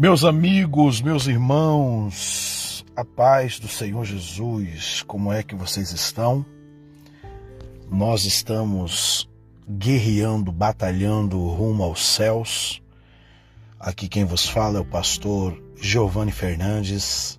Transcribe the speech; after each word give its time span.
Meus 0.00 0.24
amigos, 0.24 1.02
meus 1.02 1.26
irmãos, 1.26 2.86
a 2.96 3.04
paz 3.04 3.60
do 3.60 3.68
Senhor 3.68 4.02
Jesus, 4.02 5.02
como 5.06 5.30
é 5.30 5.42
que 5.42 5.54
vocês 5.54 5.92
estão? 5.92 6.42
Nós 7.90 8.24
estamos 8.24 9.28
guerreando, 9.68 10.50
batalhando 10.50 11.38
rumo 11.48 11.82
aos 11.82 12.02
céus. 12.02 12.80
Aqui 13.78 14.08
quem 14.08 14.24
vos 14.24 14.48
fala 14.48 14.78
é 14.78 14.80
o 14.80 14.86
pastor 14.86 15.62
Giovanni 15.78 16.32
Fernandes, 16.32 17.38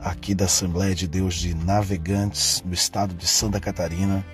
aqui 0.00 0.32
da 0.32 0.44
Assembleia 0.44 0.94
de 0.94 1.08
Deus 1.08 1.34
de 1.34 1.56
Navegantes, 1.56 2.62
no 2.64 2.72
estado 2.72 3.16
de 3.16 3.26
Santa 3.26 3.58
Catarina, 3.58 4.24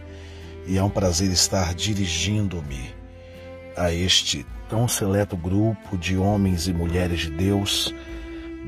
e 0.67 0.77
é 0.77 0.83
um 0.83 0.91
prazer 0.91 1.31
estar 1.31 1.75
dirigindo-me 1.75 2.95
a 3.75 3.91
este 3.91 4.45
tão 4.71 4.87
seleto 4.87 5.37
grupo 5.37 5.99
de 5.99 6.17
homens 6.17 6.69
e 6.69 6.73
mulheres 6.73 7.23
de 7.23 7.31
Deus 7.33 7.93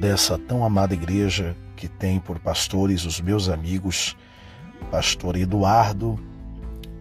dessa 0.01 0.37
tão 0.37 0.65
amada 0.65 0.95
igreja 0.95 1.56
que 1.77 1.87
tem 1.87 2.19
por 2.19 2.41
pastores 2.41 3.05
os 3.05 3.20
meus 3.20 3.48
amigos, 3.48 4.16
pastor 4.91 5.37
Eduardo 5.37 6.19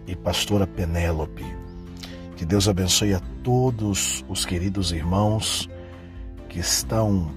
e 0.06 0.16
pastora 0.16 0.68
Penélope. 0.68 1.44
Que 2.38 2.46
Deus 2.46 2.68
abençoe 2.68 3.16
a 3.16 3.22
todos 3.44 4.24
os 4.30 4.46
queridos 4.46 4.92
irmãos 4.92 5.68
que 6.48 6.60
estão 6.60 7.32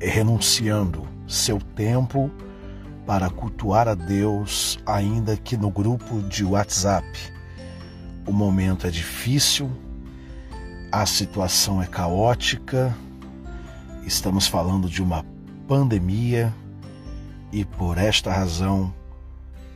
renunciando 0.00 1.06
seu 1.26 1.58
tempo 1.58 2.30
para 3.04 3.28
cultuar 3.28 3.88
a 3.88 3.94
Deus, 3.94 4.78
ainda 4.86 5.36
que 5.36 5.56
no 5.56 5.70
grupo 5.70 6.22
de 6.22 6.44
WhatsApp. 6.44 7.06
O 8.24 8.32
momento 8.32 8.86
é 8.86 8.90
difícil, 8.90 9.70
a 10.90 11.04
situação 11.04 11.82
é 11.82 11.86
caótica, 11.86 12.96
estamos 14.04 14.46
falando 14.46 14.88
de 14.88 15.02
uma 15.02 15.24
pandemia 15.66 16.54
e 17.52 17.64
por 17.64 17.98
esta 17.98 18.32
razão 18.32 18.94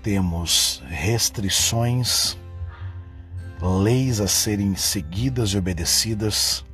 temos 0.02 0.82
restrições, 0.88 2.38
leis 3.60 4.20
a 4.20 4.28
serem 4.28 4.74
seguidas 4.76 5.50
e 5.50 5.58
obedecidas, 5.58 6.64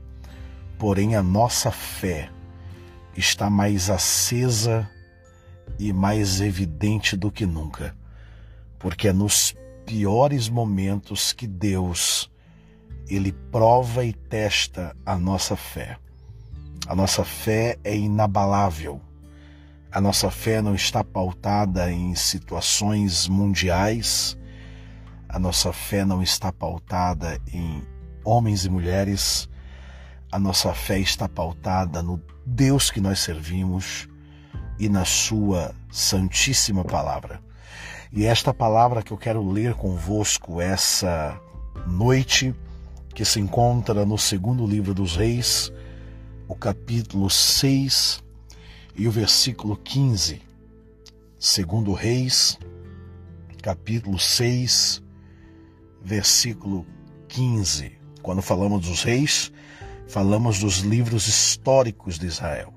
porém 0.79 1.17
a 1.17 1.23
nossa 1.23 1.71
fé 1.71 2.31
está 3.17 3.49
mais 3.49 3.89
acesa 3.91 4.89
e 5.79 5.93
mais 5.93 6.41
evidente 6.41 7.17
do 7.17 7.31
que 7.31 7.47
nunca, 7.47 7.97
porque 8.79 9.09
é 9.09 9.13
nos 9.13 9.55
piores 9.85 10.49
momentos 10.49 11.33
que 11.33 11.47
Deus 11.47 12.31
ele 13.09 13.33
prova 13.33 14.05
e 14.05 14.13
testa 14.13 14.97
a 15.05 15.17
nossa 15.17 15.57
fé. 15.57 15.99
A 16.87 16.95
nossa 16.95 17.25
fé 17.25 17.79
é 17.83 17.97
inabalável. 17.97 19.01
A 19.91 20.01
nossa 20.01 20.31
fé 20.31 20.61
não 20.61 20.75
está 20.75 21.03
pautada 21.03 21.91
em 21.91 22.15
situações 22.15 23.29
mundiais. 23.29 24.37
A 25.29 25.39
nossa 25.39 25.73
fé 25.73 26.05
não 26.05 26.23
está 26.23 26.53
pautada 26.53 27.41
em 27.53 27.83
homens 28.25 28.65
e 28.65 28.71
mulheres. 28.71 29.49
A 30.31 30.39
nossa 30.39 30.73
fé 30.75 30.99
está 30.99 31.29
pautada 31.29 32.03
no 32.03 32.21
Deus 32.45 32.91
que 32.91 33.01
nós 33.01 33.21
servimos 33.21 34.09
e 34.79 34.89
na 34.89 35.05
Sua 35.05 35.75
Santíssima 35.91 36.85
Palavra. 36.85 37.41
E 38.13 38.25
esta 38.25 38.53
palavra 38.53 39.03
que 39.03 39.13
eu 39.13 39.19
quero 39.19 39.47
ler 39.49 39.75
convosco 39.75 40.61
essa 40.61 41.41
noite 41.87 42.55
que 43.17 43.25
se 43.25 43.41
encontra 43.41 44.05
no 44.05 44.19
segundo 44.19 44.67
livro 44.67 44.93
dos 44.93 45.17
Reis, 45.17 45.73
o 46.47 46.55
capítulo 46.55 47.31
6 47.31 48.23
e 48.95 49.09
o 49.09 49.11
versículo 49.11 49.75
15. 49.75 50.43
Segundo 51.39 51.95
Reis, 51.95 52.59
capítulo 53.63 54.19
6, 54.19 55.03
versículo 56.05 56.87
15. 57.29 57.99
Quando 58.21 58.43
falamos 58.43 58.87
dos 58.87 59.03
reis, 59.03 59.51
falamos 60.07 60.59
dos 60.61 60.81
livros 60.81 61.27
históricos 61.27 62.19
de 62.19 62.27
Israel. 62.27 62.75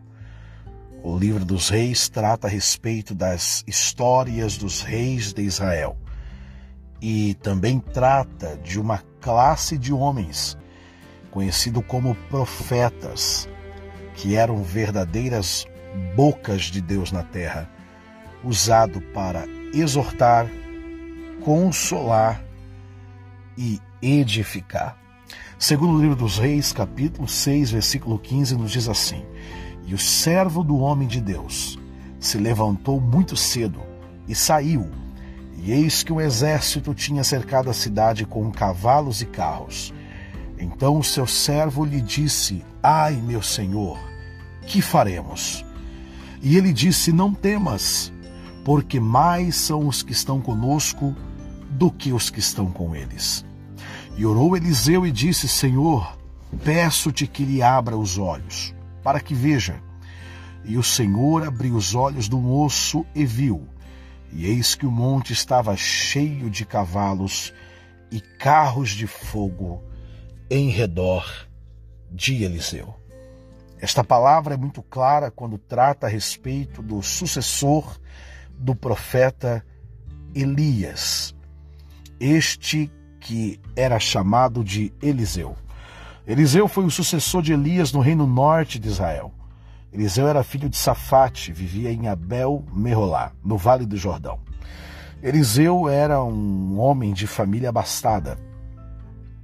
O 1.03 1.17
livro 1.17 1.44
dos 1.44 1.67
reis 1.67 2.07
trata 2.07 2.47
a 2.47 2.49
respeito 2.49 3.13
das 3.13 3.61
histórias 3.67 4.57
dos 4.57 4.83
reis 4.83 5.33
de 5.33 5.41
Israel 5.41 5.97
e 7.01 7.33
também 7.35 7.79
trata 7.79 8.57
de 8.57 8.79
uma 8.79 9.03
classe 9.22 9.78
de 9.78 9.94
homens, 9.94 10.57
conhecido 11.31 11.81
como 11.81 12.16
profetas, 12.30 13.47
que 14.16 14.35
eram 14.35 14.63
verdadeiras 14.63 15.66
bocas 16.16 16.63
de 16.63 16.81
Deus 16.81 17.12
na 17.12 17.24
terra, 17.24 17.69
usado 18.44 19.02
para 19.13 19.46
exortar, 19.74 20.47
consolar 21.41 22.44
e 23.58 23.79
edificar. 24.02 24.97
Segundo 25.58 25.97
o 25.97 26.02
livro 26.02 26.16
dos 26.16 26.38
Reis, 26.38 26.72
capítulo 26.72 27.28
6, 27.28 27.72
versículo 27.72 28.18
15, 28.18 28.56
nos 28.56 28.72
diz 28.72 28.88
assim: 28.88 29.25
E 29.85 29.94
o 29.94 29.97
servo 29.97 30.63
do 30.63 30.78
homem 30.78 31.08
de 31.08 31.19
Deus 31.19 31.78
se 32.19 32.38
levantou 32.38 33.00
muito 33.00 33.35
cedo 33.35 33.81
e 34.28 34.34
saiu 34.34 34.90
e 35.62 35.72
eis 35.72 36.03
que 36.03 36.14
um 36.14 36.22
exército 36.22 36.94
tinha 36.94 37.24
cercado 37.24 37.70
a 37.70 37.74
cidade 37.74 38.25
com 38.25 38.50
cavalos 38.50 39.22
e 39.22 39.25
carros. 39.25 39.94
Então 40.58 40.97
o 40.97 41.03
seu 41.03 41.28
servo 41.28 41.84
lhe 41.84 42.02
disse: 42.02 42.64
Ai, 42.81 43.16
meu 43.16 43.42
senhor, 43.42 44.00
que 44.66 44.81
faremos? 44.81 45.66
E 46.42 46.56
ele 46.56 46.72
disse: 46.72 47.12
Não 47.12 47.34
temas, 47.34 48.12
porque 48.64 49.00
mais 49.00 49.56
são 49.56 49.88
os 49.88 50.02
que 50.02 50.14
estão 50.14 50.40
conosco 50.40 51.14
do 51.70 51.91
que 51.91 52.14
os 52.14 52.30
que 52.30 52.40
estão 52.40 52.72
com 52.72 52.96
eles. 52.96 53.46
E 54.18 54.26
orou 54.26 54.56
Eliseu 54.56 55.06
e 55.06 55.12
disse: 55.12 55.47
Senhor, 55.47 56.18
peço-te 56.64 57.28
que 57.28 57.44
lhe 57.44 57.62
abra 57.62 57.97
os 57.97 58.18
olhos, 58.18 58.74
para 59.03 59.20
que 59.20 59.34
veja. 59.34 59.81
E 60.64 60.78
o 60.78 60.84
Senhor 60.84 61.46
abriu 61.46 61.76
os 61.76 61.96
olhos 61.96 62.30
do 62.30 62.40
moço 62.40 63.06
e 63.14 63.26
viu 63.26 63.68
e 64.31 64.45
eis 64.45 64.75
que 64.75 64.85
o 64.85 64.91
monte 64.91 65.34
estava 65.34 65.75
cheio 65.75 66.50
de 66.50 66.66
cavalos 66.66 67.53
e 68.12 68.22
carros 68.22 68.91
de 68.91 69.07
fogo 69.07 69.84
em 70.50 70.69
redor 70.69 71.47
de 72.12 72.44
Eliseu. 72.44 72.95
Esta 73.81 74.03
palavra 74.03 74.56
é 74.56 74.57
muito 74.57 74.81
clara 74.81 75.31
quando 75.31 75.57
trata 75.57 76.07
a 76.07 76.09
respeito 76.09 76.81
do 76.81 77.01
sucessor 77.01 78.00
do 78.51 78.75
profeta 78.75 79.66
Elias, 80.35 81.34
este 82.19 82.91
que 83.19 83.59
era 83.75 84.00
chamado 84.00 84.63
de 84.63 84.94
Eliseu. 85.01 85.56
Eliseu 86.28 86.67
foi 86.67 86.85
o 86.85 86.91
sucessor 86.91 87.41
de 87.41 87.53
Elias 87.53 87.91
no 87.91 88.01
reino 88.01 88.28
norte 88.28 88.78
de 88.78 88.88
Israel. 88.88 89.34
Eliseu 89.91 90.27
era 90.27 90.44
filho 90.44 90.69
de 90.69 90.77
Safate, 90.77 91.51
vivia 91.51 91.91
em 91.91 92.07
Abel 92.07 92.63
Merolá, 92.72 93.31
no 93.44 93.57
Vale 93.57 93.85
do 93.85 93.97
Jordão. 93.97 94.39
Eliseu 95.22 95.89
era 95.89 96.23
um 96.23 96.79
homem 96.79 97.11
de 97.11 97.25
família 97.25 97.69
abastada. 97.69 98.38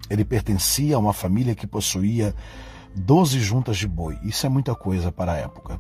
Ele 0.10 0.24
pertencia 0.24 0.96
a 0.96 1.00
uma 1.00 1.14
família 1.14 1.56
que 1.56 1.66
possuía 1.66 2.34
doze 2.96 3.40
juntas 3.40 3.78
de 3.78 3.88
boi. 3.88 4.18
Isso 4.24 4.46
é 4.46 4.50
muita 4.50 4.76
coisa 4.76 5.12
para 5.12 5.34
a 5.34 5.38
época. 5.38 5.80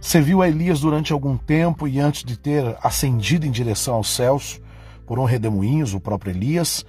Serviu 0.00 0.42
a 0.42 0.48
Elias 0.48 0.80
durante 0.80 1.12
algum 1.12 1.36
tempo 1.36 1.86
e 1.86 2.00
antes 2.00 2.24
de 2.24 2.36
ter 2.36 2.76
ascendido 2.82 3.46
em 3.46 3.50
direção 3.50 3.94
aos 3.94 4.14
céus 4.14 4.60
por 5.06 5.18
um 5.18 5.24
redemoinhos, 5.24 5.94
o 5.94 6.00
próprio 6.00 6.32
Elias, 6.32 6.84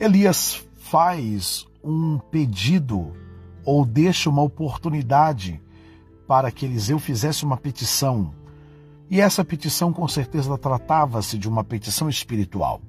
Elias 0.00 0.66
faz 0.76 1.66
um 1.82 2.18
pedido 2.18 3.12
ou 3.64 3.84
deixa 3.84 4.30
uma 4.30 4.42
oportunidade 4.42 5.60
para 6.26 6.50
que 6.50 6.64
Eliseu 6.64 6.98
fizesse 6.98 7.44
uma 7.44 7.56
petição. 7.56 8.32
E 9.10 9.20
essa 9.20 9.44
petição, 9.44 9.92
com 9.92 10.08
certeza, 10.08 10.56
tratava-se 10.56 11.38
de 11.38 11.48
uma 11.48 11.62
petição 11.62 12.08
espiritual. 12.08 12.80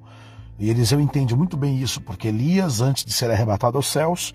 E 0.57 0.69
Eliseu 0.69 0.99
entende 1.01 1.35
muito 1.35 1.57
bem 1.57 1.81
isso, 1.81 1.99
porque 1.99 2.29
Elias, 2.29 2.79
antes 2.79 3.03
de 3.03 3.11
ser 3.11 3.29
arrebatado 3.29 3.77
aos 3.77 3.87
céus, 3.87 4.33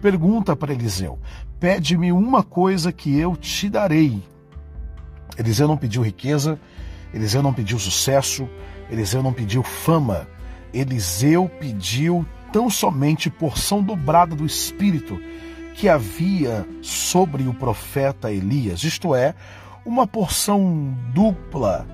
pergunta 0.00 0.56
para 0.56 0.72
Eliseu: 0.72 1.18
Pede-me 1.60 2.10
uma 2.10 2.42
coisa 2.42 2.90
que 2.90 3.18
eu 3.18 3.36
te 3.36 3.68
darei. 3.68 4.22
Eliseu 5.36 5.68
não 5.68 5.76
pediu 5.76 6.02
riqueza, 6.02 6.58
Eliseu 7.12 7.42
não 7.42 7.52
pediu 7.52 7.78
sucesso, 7.78 8.48
Eliseu 8.90 9.22
não 9.22 9.32
pediu 9.32 9.62
fama. 9.62 10.26
Eliseu 10.72 11.50
pediu 11.60 12.24
tão 12.52 12.70
somente 12.70 13.28
porção 13.28 13.82
dobrada 13.82 14.34
do 14.34 14.46
Espírito 14.46 15.20
que 15.78 15.88
havia 15.88 16.66
sobre 16.82 17.46
o 17.46 17.54
profeta 17.54 18.32
Elias, 18.32 18.82
isto 18.82 19.14
é, 19.14 19.32
uma 19.86 20.08
porção 20.08 20.92
dupla, 21.14 21.86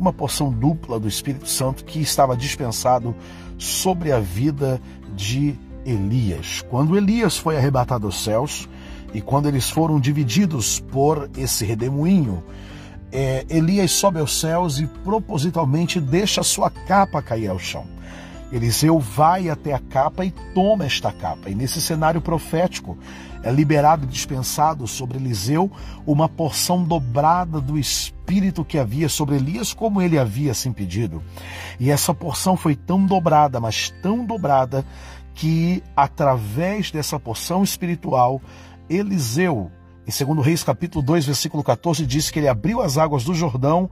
uma 0.00 0.14
porção 0.14 0.50
dupla 0.50 0.98
do 0.98 1.06
Espírito 1.06 1.46
Santo 1.46 1.84
que 1.84 2.00
estava 2.00 2.34
dispensado 2.34 3.14
sobre 3.58 4.12
a 4.12 4.18
vida 4.18 4.80
de 5.14 5.54
Elias. 5.84 6.64
Quando 6.70 6.96
Elias 6.96 7.36
foi 7.36 7.58
arrebatado 7.58 8.06
aos 8.06 8.24
céus, 8.24 8.66
E 9.12 9.20
quando 9.20 9.48
eles 9.48 9.70
foram 9.70 9.98
divididos 9.98 10.80
por 10.80 11.30
esse 11.36 11.64
redemoinho, 11.64 12.42
é, 13.10 13.46
Elias 13.48 13.90
sobe 13.90 14.20
aos 14.20 14.38
céus 14.38 14.78
e 14.78 14.86
propositalmente 14.86 15.98
deixa 15.98 16.42
sua 16.42 16.68
capa 16.70 17.22
cair 17.22 17.48
ao 17.48 17.58
chão. 17.58 17.86
Eliseu 18.50 18.98
vai 18.98 19.50
até 19.50 19.74
a 19.74 19.78
capa 19.78 20.24
e 20.24 20.30
toma 20.54 20.86
esta 20.86 21.12
capa. 21.12 21.50
E 21.50 21.54
nesse 21.54 21.80
cenário 21.80 22.20
profético 22.20 22.96
é 23.42 23.52
liberado 23.52 24.04
e 24.04 24.08
dispensado 24.08 24.86
sobre 24.86 25.18
Eliseu 25.18 25.70
uma 26.06 26.28
porção 26.28 26.82
dobrada 26.82 27.60
do 27.60 27.78
espírito 27.78 28.64
que 28.64 28.78
havia 28.78 29.08
sobre 29.08 29.36
Elias, 29.36 29.72
como 29.72 30.00
ele 30.00 30.18
havia 30.18 30.52
assim 30.52 30.72
pedido. 30.72 31.22
E 31.78 31.90
essa 31.90 32.14
porção 32.14 32.56
foi 32.56 32.74
tão 32.74 33.04
dobrada, 33.04 33.60
mas 33.60 33.90
tão 34.02 34.24
dobrada, 34.24 34.84
que 35.34 35.84
através 35.96 36.90
dessa 36.90 37.20
porção 37.20 37.62
espiritual, 37.62 38.42
Eliseu, 38.90 39.70
em 40.04 40.24
2 40.24 40.44
Reis 40.44 40.64
capítulo 40.64 41.04
2, 41.04 41.26
versículo 41.26 41.62
14, 41.62 42.04
diz 42.04 42.28
que 42.28 42.40
ele 42.40 42.48
abriu 42.48 42.80
as 42.80 42.98
águas 42.98 43.22
do 43.22 43.32
Jordão 43.32 43.88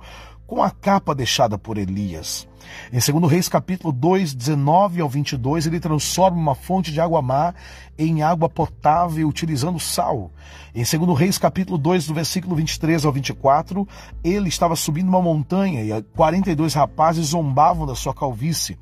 com 0.46 0.62
a 0.62 0.70
capa 0.70 1.14
deixada 1.14 1.58
por 1.58 1.76
Elias. 1.76 2.46
Em 2.92 2.98
2 2.98 3.30
Reis 3.30 3.48
capítulo 3.48 3.92
2, 3.92 4.34
19 4.34 5.00
ao 5.00 5.08
22, 5.08 5.66
ele 5.66 5.80
transforma 5.80 6.36
uma 6.36 6.54
fonte 6.54 6.92
de 6.92 7.00
água 7.00 7.22
má 7.22 7.54
em 7.98 8.22
água 8.22 8.48
potável 8.48 9.28
utilizando 9.28 9.78
sal. 9.78 10.30
Em 10.74 10.82
2 10.82 11.18
Reis 11.18 11.38
capítulo 11.38 11.78
2, 11.78 12.06
do 12.06 12.14
versículo 12.14 12.54
23 12.56 13.04
ao 13.04 13.12
24, 13.12 13.86
ele 14.22 14.48
estava 14.48 14.76
subindo 14.76 15.08
uma 15.08 15.22
montanha 15.22 15.82
e 15.82 16.02
42 16.14 16.74
rapazes 16.74 17.28
zombavam 17.28 17.86
da 17.86 17.94
sua 17.94 18.14
calvície. 18.14 18.78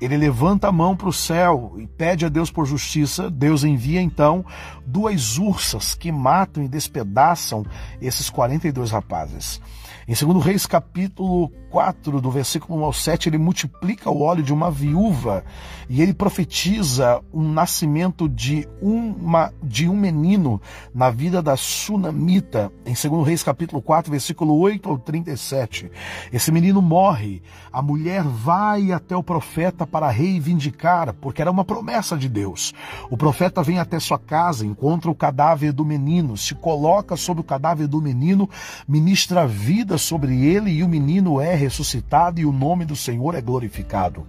Ele 0.00 0.16
levanta 0.16 0.68
a 0.68 0.72
mão 0.72 0.96
para 0.96 1.08
o 1.08 1.12
céu 1.12 1.74
e 1.78 1.86
pede 1.86 2.26
a 2.26 2.28
Deus 2.28 2.50
por 2.50 2.66
justiça. 2.66 3.30
Deus 3.30 3.62
envia 3.62 4.02
então 4.02 4.44
duas 4.84 5.38
ursas 5.38 5.94
que 5.94 6.10
matam 6.10 6.64
e 6.64 6.68
despedaçam 6.68 7.64
esses 8.00 8.28
42 8.28 8.90
rapazes. 8.90 9.60
Em 10.06 10.12
2 10.12 10.44
Reis, 10.44 10.66
capítulo 10.66 11.50
4, 11.70 12.20
do 12.20 12.30
versículo 12.30 12.78
1 12.80 12.84
ao 12.84 12.92
7, 12.92 13.28
ele 13.30 13.38
multiplica 13.38 14.10
o 14.10 14.20
óleo 14.20 14.42
de 14.42 14.52
uma 14.52 14.70
viúva 14.70 15.42
e 15.88 16.02
ele 16.02 16.12
profetiza 16.12 17.22
um 17.32 17.50
nascimento 17.50 18.28
de, 18.28 18.68
uma, 18.82 19.50
de 19.62 19.88
um 19.88 19.96
menino 19.96 20.60
na 20.94 21.08
vida 21.08 21.40
da 21.40 21.56
sunamita. 21.56 22.70
Em 22.84 22.92
2 22.92 23.26
Reis, 23.26 23.42
capítulo 23.42 23.80
4, 23.80 24.10
versículo 24.10 24.58
8 24.58 24.90
ao 24.90 24.98
37. 24.98 25.90
Esse 26.30 26.52
menino 26.52 26.82
morre, 26.82 27.42
a 27.72 27.80
mulher 27.80 28.22
vai 28.22 28.92
até 28.92 29.16
o 29.16 29.22
profeta 29.22 29.86
para 29.86 30.10
reivindicar, 30.10 31.14
porque 31.14 31.40
era 31.40 31.50
uma 31.50 31.64
promessa 31.64 32.14
de 32.14 32.28
Deus. 32.28 32.74
O 33.10 33.16
profeta 33.16 33.62
vem 33.62 33.78
até 33.78 33.98
sua 33.98 34.18
casa, 34.18 34.66
encontra 34.66 35.10
o 35.10 35.14
cadáver 35.14 35.72
do 35.72 35.84
menino, 35.84 36.36
se 36.36 36.54
coloca 36.54 37.16
sobre 37.16 37.40
o 37.40 37.44
cadáver 37.44 37.86
do 37.86 38.02
menino, 38.02 38.48
ministra 38.86 39.46
vida 39.46 39.93
sobre 39.98 40.44
ele 40.44 40.70
e 40.70 40.82
o 40.82 40.88
menino 40.88 41.40
é 41.40 41.54
ressuscitado 41.54 42.40
e 42.40 42.46
o 42.46 42.52
nome 42.52 42.84
do 42.84 42.96
Senhor 42.96 43.34
é 43.34 43.40
glorificado. 43.40 44.26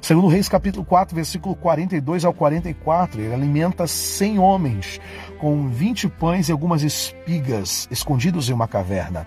Segundo 0.00 0.28
Reis 0.28 0.48
capítulo 0.48 0.84
4, 0.84 1.14
versículo 1.14 1.54
42 1.54 2.24
ao 2.24 2.32
44, 2.32 3.20
ele 3.20 3.34
alimenta 3.34 3.86
cem 3.86 4.38
homens 4.38 5.00
com 5.38 5.68
vinte 5.68 6.08
pães 6.08 6.48
e 6.48 6.52
algumas 6.52 6.82
espigas 6.82 7.86
escondidos 7.90 8.48
em 8.48 8.52
uma 8.52 8.68
caverna. 8.68 9.26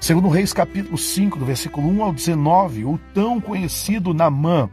Segundo 0.00 0.28
Reis 0.28 0.52
capítulo 0.52 0.96
5, 0.96 1.38
do 1.38 1.44
versículo 1.44 1.88
1 1.88 2.04
ao 2.04 2.12
19, 2.12 2.84
o 2.84 2.98
tão 3.12 3.40
conhecido 3.40 4.14
Namã, 4.14 4.70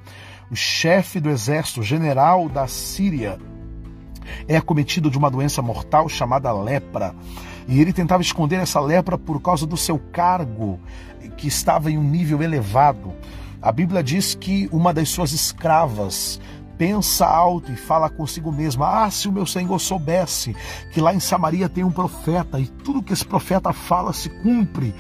o 0.52 0.56
chefe 0.56 1.20
do 1.20 1.30
exército, 1.30 1.82
general 1.82 2.48
da 2.48 2.68
Síria, 2.68 3.40
é 4.48 4.58
acometido 4.58 5.10
de 5.10 5.18
uma 5.18 5.30
doença 5.30 5.62
mortal 5.62 6.08
chamada 6.10 6.52
lepra. 6.52 7.16
E 7.68 7.82
ele 7.82 7.94
tentava 7.94 8.22
esconder 8.22 8.60
essa 8.60 8.80
lepra 8.80 9.18
por 9.18 9.42
causa 9.42 9.66
do 9.66 9.76
seu 9.76 9.98
cargo, 9.98 10.80
que 11.38 11.48
estava 11.48 11.92
em 11.92 11.98
um 11.98 12.04
nível 12.04 12.42
elevado. 12.42 13.14
A 13.62 13.72
Bíblia 13.72 14.04
diz 14.04 14.36
que 14.36 14.70
uma 14.72 14.94
das 14.94 15.10
suas 15.10 15.32
escravas 15.32 16.40
pensa 16.78 17.26
alto 17.26 17.72
e 17.72 17.76
fala 17.76 18.10
consigo 18.10 18.52
mesma: 18.52 19.06
Ah, 19.06 19.12
se 19.12 19.28
o 19.28 19.32
meu 19.32 19.46
Senhor 19.46 19.80
soubesse 19.80 20.56
que 20.92 21.02
lá 21.02 21.14
em 21.14 21.20
Samaria 21.20 21.70
tem 21.70 21.84
um 21.84 21.92
profeta 21.92 22.60
e 22.60 22.68
tudo 22.68 23.02
que 23.02 23.14
esse 23.14 23.26
profeta 23.26 23.74
fala 23.74 24.14
se 24.14 24.30
cumpre. 24.30 24.94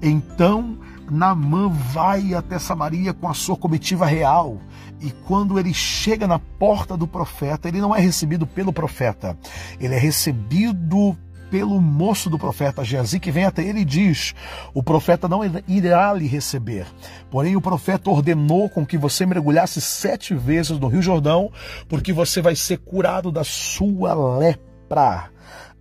Então 0.00 0.78
Naamã 1.10 1.68
vai 1.68 2.34
até 2.34 2.58
Samaria 2.58 3.12
com 3.12 3.28
a 3.28 3.34
sua 3.34 3.56
comitiva 3.56 4.06
real. 4.06 4.58
E 5.00 5.10
quando 5.26 5.58
ele 5.58 5.74
chega 5.74 6.28
na 6.28 6.38
porta 6.38 6.96
do 6.96 7.08
profeta, 7.08 7.68
ele 7.68 7.80
não 7.80 7.94
é 7.94 8.00
recebido 8.00 8.46
pelo 8.46 8.72
profeta, 8.72 9.36
ele 9.80 9.94
é 9.94 9.98
recebido 9.98 11.16
pelo 11.52 11.78
moço 11.82 12.30
do 12.30 12.38
profeta 12.38 12.82
Geazi, 12.82 13.20
que 13.20 13.30
vem 13.30 13.44
até 13.44 13.62
ele 13.62 13.80
e 13.80 13.84
diz: 13.84 14.34
O 14.72 14.82
profeta 14.82 15.28
não 15.28 15.42
irá 15.68 16.14
lhe 16.14 16.26
receber. 16.26 16.86
Porém, 17.30 17.54
o 17.56 17.60
profeta 17.60 18.08
ordenou 18.08 18.70
com 18.70 18.86
que 18.86 18.96
você 18.96 19.26
mergulhasse 19.26 19.78
sete 19.78 20.34
vezes 20.34 20.78
no 20.78 20.88
Rio 20.88 21.02
Jordão, 21.02 21.52
porque 21.90 22.10
você 22.10 22.40
vai 22.40 22.56
ser 22.56 22.78
curado 22.78 23.30
da 23.30 23.44
sua 23.44 24.14
lepra. 24.38 25.30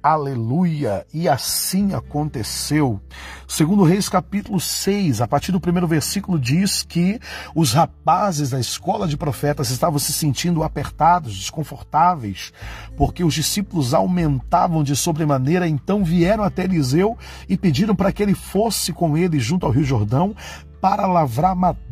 Aleluia! 0.04 1.06
E 1.14 1.30
assim 1.30 1.94
aconteceu. 1.94 3.00
Segundo 3.48 3.84
Reis 3.84 4.10
capítulo 4.10 4.60
6, 4.60 5.22
a 5.22 5.28
partir 5.28 5.52
do 5.52 5.60
primeiro 5.60 5.88
versículo 5.88 6.40
diz 6.40 6.82
que 6.82 7.20
os 7.54 7.74
rapazes 7.74 8.50
da 8.50 8.60
escola 8.60 9.08
de 9.08 9.16
profetas 9.16 9.70
estavam 9.70 10.00
se 10.00 10.12
sentindo 10.12 10.64
apertados, 10.64 11.38
desconfortáveis, 11.38 12.52
porque 12.98 13.24
os 13.24 13.36
discípulos 13.36 13.94
aumentavam 13.94 14.84
de 14.84 14.96
sobremaneira, 14.96 15.68
então 15.68 16.04
vieram 16.04 16.44
até 16.44 16.64
Eliseu 16.64 17.16
e 17.48 17.56
pediram 17.56 17.96
para 17.96 18.12
que 18.12 18.24
ele 18.24 18.34
fosse 18.34 18.92
com 18.92 19.16
eles 19.16 19.44
junto 19.44 19.68
ao 19.68 19.72
Rio 19.72 19.84
Jordão 19.84 20.36
para 20.82 21.06
lavrar 21.06 21.56
madeira. 21.56 21.91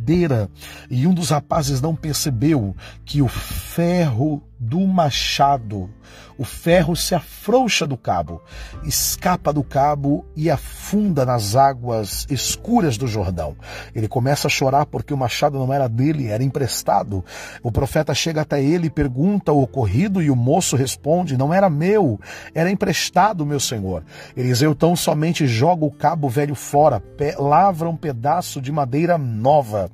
E 0.89 1.05
um 1.05 1.13
dos 1.13 1.29
rapazes 1.29 1.81
não 1.81 1.95
percebeu 1.95 2.75
que 3.05 3.21
o 3.21 3.27
ferro 3.27 4.41
do 4.59 4.85
machado, 4.85 5.89
o 6.37 6.43
ferro 6.43 6.93
se 6.93 7.15
afrouxa 7.15 7.87
do 7.87 7.95
cabo, 7.95 8.41
escapa 8.83 9.53
do 9.53 9.63
cabo 9.63 10.25
e 10.35 10.49
afunda 10.49 11.25
nas 11.25 11.55
águas 11.55 12.27
escuras 12.29 12.97
do 12.97 13.07
Jordão. 13.07 13.55
Ele 13.95 14.07
começa 14.07 14.47
a 14.47 14.49
chorar 14.49 14.85
porque 14.85 15.13
o 15.13 15.17
machado 15.17 15.57
não 15.57 15.71
era 15.71 15.87
dele, 15.87 16.27
era 16.27 16.43
emprestado. 16.43 17.23
O 17.63 17.71
profeta 17.71 18.13
chega 18.13 18.41
até 18.41 18.61
ele 18.61 18.87
e 18.87 18.91
pergunta 18.91 19.53
o 19.53 19.61
ocorrido 19.61 20.21
e 20.21 20.29
o 20.29 20.35
moço 20.35 20.75
responde: 20.75 21.37
Não 21.37 21.53
era 21.53 21.69
meu, 21.69 22.19
era 22.53 22.69
emprestado, 22.69 23.45
meu 23.45 23.59
senhor. 23.59 24.03
Eliseu 24.35 24.75
tão 24.75 24.95
somente 24.95 25.47
joga 25.47 25.85
o 25.85 25.91
cabo 25.91 26.27
velho 26.27 26.55
fora, 26.55 27.01
lavra 27.37 27.87
um 27.87 27.95
pedaço 27.95 28.59
de 28.59 28.71
madeira 28.71 29.17
nova 29.17 29.89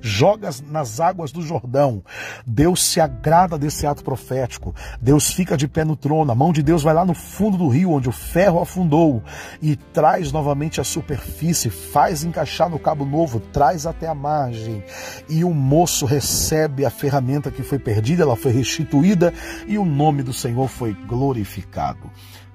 jogas 0.00 0.60
nas 0.60 1.00
águas 1.00 1.32
do 1.32 1.42
Jordão. 1.42 2.02
Deus 2.46 2.82
se 2.82 3.00
agrada 3.00 3.58
desse 3.58 3.86
ato 3.86 4.02
profético. 4.02 4.74
Deus 5.00 5.32
fica 5.32 5.56
de 5.56 5.68
pé 5.68 5.84
no 5.84 5.96
trono. 5.96 6.30
A 6.30 6.34
mão 6.34 6.52
de 6.52 6.62
Deus 6.62 6.82
vai 6.82 6.94
lá 6.94 7.04
no 7.04 7.14
fundo 7.14 7.56
do 7.56 7.68
rio, 7.68 7.92
onde 7.92 8.08
o 8.08 8.12
ferro 8.12 8.60
afundou, 8.60 9.22
e 9.60 9.76
traz 9.76 10.32
novamente 10.32 10.80
a 10.80 10.84
superfície, 10.84 11.70
faz 11.70 12.24
encaixar 12.24 12.68
no 12.68 12.78
cabo 12.78 13.04
novo, 13.04 13.40
traz 13.40 13.86
até 13.86 14.06
a 14.06 14.14
margem. 14.14 14.82
E 15.28 15.44
o 15.44 15.52
moço 15.52 16.06
recebe 16.06 16.84
a 16.84 16.90
ferramenta 16.90 17.50
que 17.50 17.62
foi 17.62 17.78
perdida, 17.78 18.22
ela 18.22 18.36
foi 18.36 18.52
restituída 18.52 19.32
e 19.66 19.78
o 19.78 19.84
nome 19.84 20.22
do 20.22 20.32
Senhor 20.32 20.68
foi 20.68 20.92
glorificado. 20.92 22.10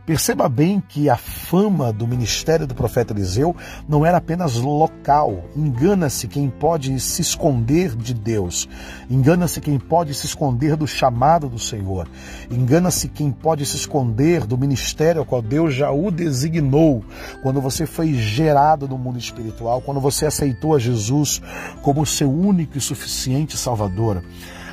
Perceba 0.07 0.47
bem 0.47 0.81
que 0.87 1.09
a 1.09 1.17
fama 1.17 1.91
do 1.91 2.07
ministério 2.07 2.65
do 2.65 2.73
profeta 2.73 3.11
Eliseu 3.11 3.53
não 3.89 4.05
era 4.05 4.19
apenas 4.19 4.55
local. 4.55 5.43
Engana-se 5.53 6.29
quem 6.29 6.49
pode 6.49 6.97
se 7.01 7.21
esconder 7.21 7.93
de 7.93 8.13
Deus. 8.13 8.69
Engana-se 9.09 9.59
quem 9.59 9.77
pode 9.77 10.13
se 10.13 10.25
esconder 10.25 10.77
do 10.77 10.87
chamado 10.87 11.49
do 11.49 11.59
Senhor. 11.59 12.07
Engana-se 12.49 13.09
quem 13.09 13.29
pode 13.33 13.65
se 13.65 13.75
esconder 13.75 14.45
do 14.45 14.57
ministério 14.57 15.19
ao 15.19 15.25
qual 15.25 15.41
Deus 15.41 15.73
já 15.73 15.91
o 15.91 16.09
designou. 16.09 17.03
Quando 17.43 17.59
você 17.59 17.85
foi 17.85 18.13
gerado 18.13 18.87
no 18.87 18.97
mundo 18.97 19.19
espiritual, 19.19 19.81
quando 19.81 19.99
você 19.99 20.25
aceitou 20.25 20.73
a 20.73 20.79
Jesus 20.79 21.41
como 21.81 22.05
seu 22.05 22.31
único 22.31 22.77
e 22.77 22.81
suficiente 22.81 23.57
Salvador. 23.57 24.23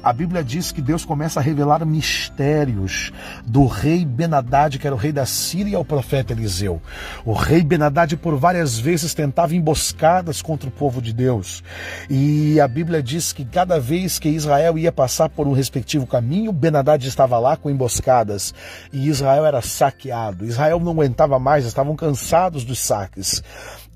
A 0.04 0.12
Bíblia 0.12 0.44
diz 0.44 0.70
que 0.70 0.82
Deus 0.82 1.02
começa 1.02 1.40
a 1.40 1.42
revelar 1.42 1.82
mistérios 1.86 3.10
do 3.46 3.64
rei 3.64 4.04
Benadad, 4.04 4.78
que 4.78 4.86
era 4.86 4.94
o 4.94 4.98
rei 4.98 5.10
da 5.10 5.24
Síria, 5.24 5.78
ao 5.78 5.84
profeta 5.84 6.34
Eliseu. 6.34 6.78
O 7.24 7.32
rei 7.32 7.62
Benadad 7.62 8.14
por 8.18 8.36
várias 8.36 8.78
vezes 8.78 9.14
tentava 9.14 9.54
emboscadas 9.56 10.42
contra 10.42 10.68
o 10.68 10.72
povo 10.72 11.00
de 11.00 11.10
Deus. 11.10 11.64
E 12.10 12.60
a 12.60 12.68
Bíblia 12.68 13.02
diz 13.02 13.32
que 13.32 13.46
cada 13.46 13.80
vez 13.80 14.18
que 14.18 14.28
Israel 14.28 14.76
ia 14.76 14.92
passar 14.92 15.30
por 15.30 15.48
um 15.48 15.54
respectivo 15.54 16.06
caminho, 16.06 16.52
Benadad 16.52 17.02
estava 17.08 17.38
lá 17.38 17.56
com 17.56 17.70
emboscadas 17.70 18.52
e 18.92 19.08
Israel 19.08 19.46
era 19.46 19.62
saqueado. 19.62 20.44
Israel 20.44 20.80
não 20.80 20.92
aguentava 20.92 21.38
mais, 21.38 21.64
estavam 21.64 21.96
cansados 21.96 22.62
dos 22.62 22.78
saques. 22.78 23.42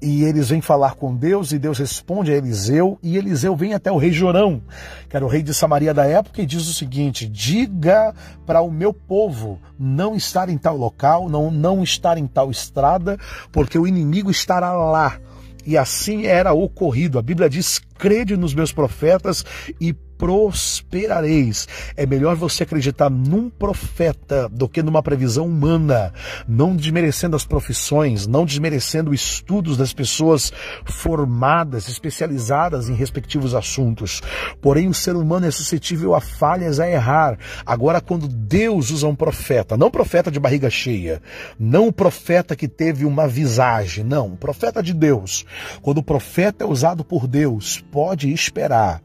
E 0.01 0.25
eles 0.25 0.49
vêm 0.49 0.61
falar 0.61 0.95
com 0.95 1.15
Deus 1.15 1.51
e 1.53 1.59
Deus 1.59 1.79
responde 1.79 2.33
a 2.33 2.37
Eliseu 2.37 2.99
e 3.03 3.17
Eliseu 3.17 3.57
vem 3.57 3.75
até 3.75 3.91
o 3.91 3.97
rei 3.97 4.13
Jorão, 4.13 4.63
que 5.09 5.17
era 5.17 5.25
o 5.25 5.29
rei 5.29 5.43
de 5.43 5.53
Samaria 5.53 5.93
da 5.93 6.05
época, 6.07 6.41
e 6.41 6.47
diz 6.47 6.69
o 6.69 6.75
seguinte: 6.75 7.27
diga 7.27 8.15
para 8.47 8.61
o 8.61 8.71
meu 8.71 8.93
povo 8.93 9.61
não 9.79 10.15
estar 10.15 10.49
em 10.49 10.57
tal 10.57 10.77
local, 10.77 11.29
não, 11.29 11.51
não 11.51 11.83
estar 11.83 12.17
em 12.17 12.27
tal 12.27 12.51
estrada, 12.51 13.19
porque 13.51 13.79
o 13.79 13.87
inimigo 13.87 14.31
estará 14.31 14.73
lá. 14.73 15.19
E 15.67 15.77
assim 15.77 16.27
era 16.27 16.53
ocorrido. 16.53 17.19
A 17.19 17.23
Bíblia 17.23 17.51
diz: 17.51 17.81
crede 17.99 18.37
nos 18.37 18.55
meus 18.55 18.73
profetas 18.73 19.45
e 19.81 19.95
prosperareis. 20.19 21.69
É 21.97 22.05
melhor 22.05 22.35
você 22.35 22.65
acreditar 22.65 23.09
num 23.09 23.49
profeta 23.49 24.49
do 24.49 24.69
que 24.69 24.83
numa 24.83 25.03
previsão 25.03 25.47
humana, 25.47 26.13
não 26.47 26.75
desmerecendo 26.75 27.37
as 27.37 27.47
profissões, 27.47 28.27
não 28.27 28.45
desmerecendo 28.45 29.15
estudos 29.15 29.77
das 29.77 29.93
pessoas 29.93 30.53
formadas, 30.85 31.89
especializadas 31.89 32.89
em 32.89 32.95
respectivos 32.95 33.55
assuntos. 33.55 34.21
Porém, 34.61 34.89
o 34.89 34.95
ser 34.95 35.15
humano 35.15 35.47
é 35.47 35.51
suscetível 35.51 36.15
a 36.15 36.21
falhas, 36.21 36.81
a 36.81 36.91
errar. 36.91 37.39
Agora, 37.65 38.01
quando 38.01 38.27
Deus 38.27 38.91
usa 38.91 39.07
um 39.07 39.15
profeta, 39.15 39.77
não 39.77 39.91
profeta 39.91 40.31
de 40.31 40.41
barriga 40.41 40.69
cheia, 40.69 41.23
não 41.59 41.89
o 41.89 41.93
profeta 41.93 42.57
que 42.57 42.67
teve 42.67 43.05
uma 43.05 43.29
visagem, 43.29 44.03
não, 44.03 44.35
profeta 44.35 44.83
de 44.83 44.93
Deus. 44.93 45.45
Quando 45.81 45.99
o 45.99 46.03
profeta 46.03 46.65
é 46.65 46.67
usado 46.67 47.05
por 47.05 47.29
Deus, 47.29 47.85
pode 47.93 48.33
esperar. 48.33 49.01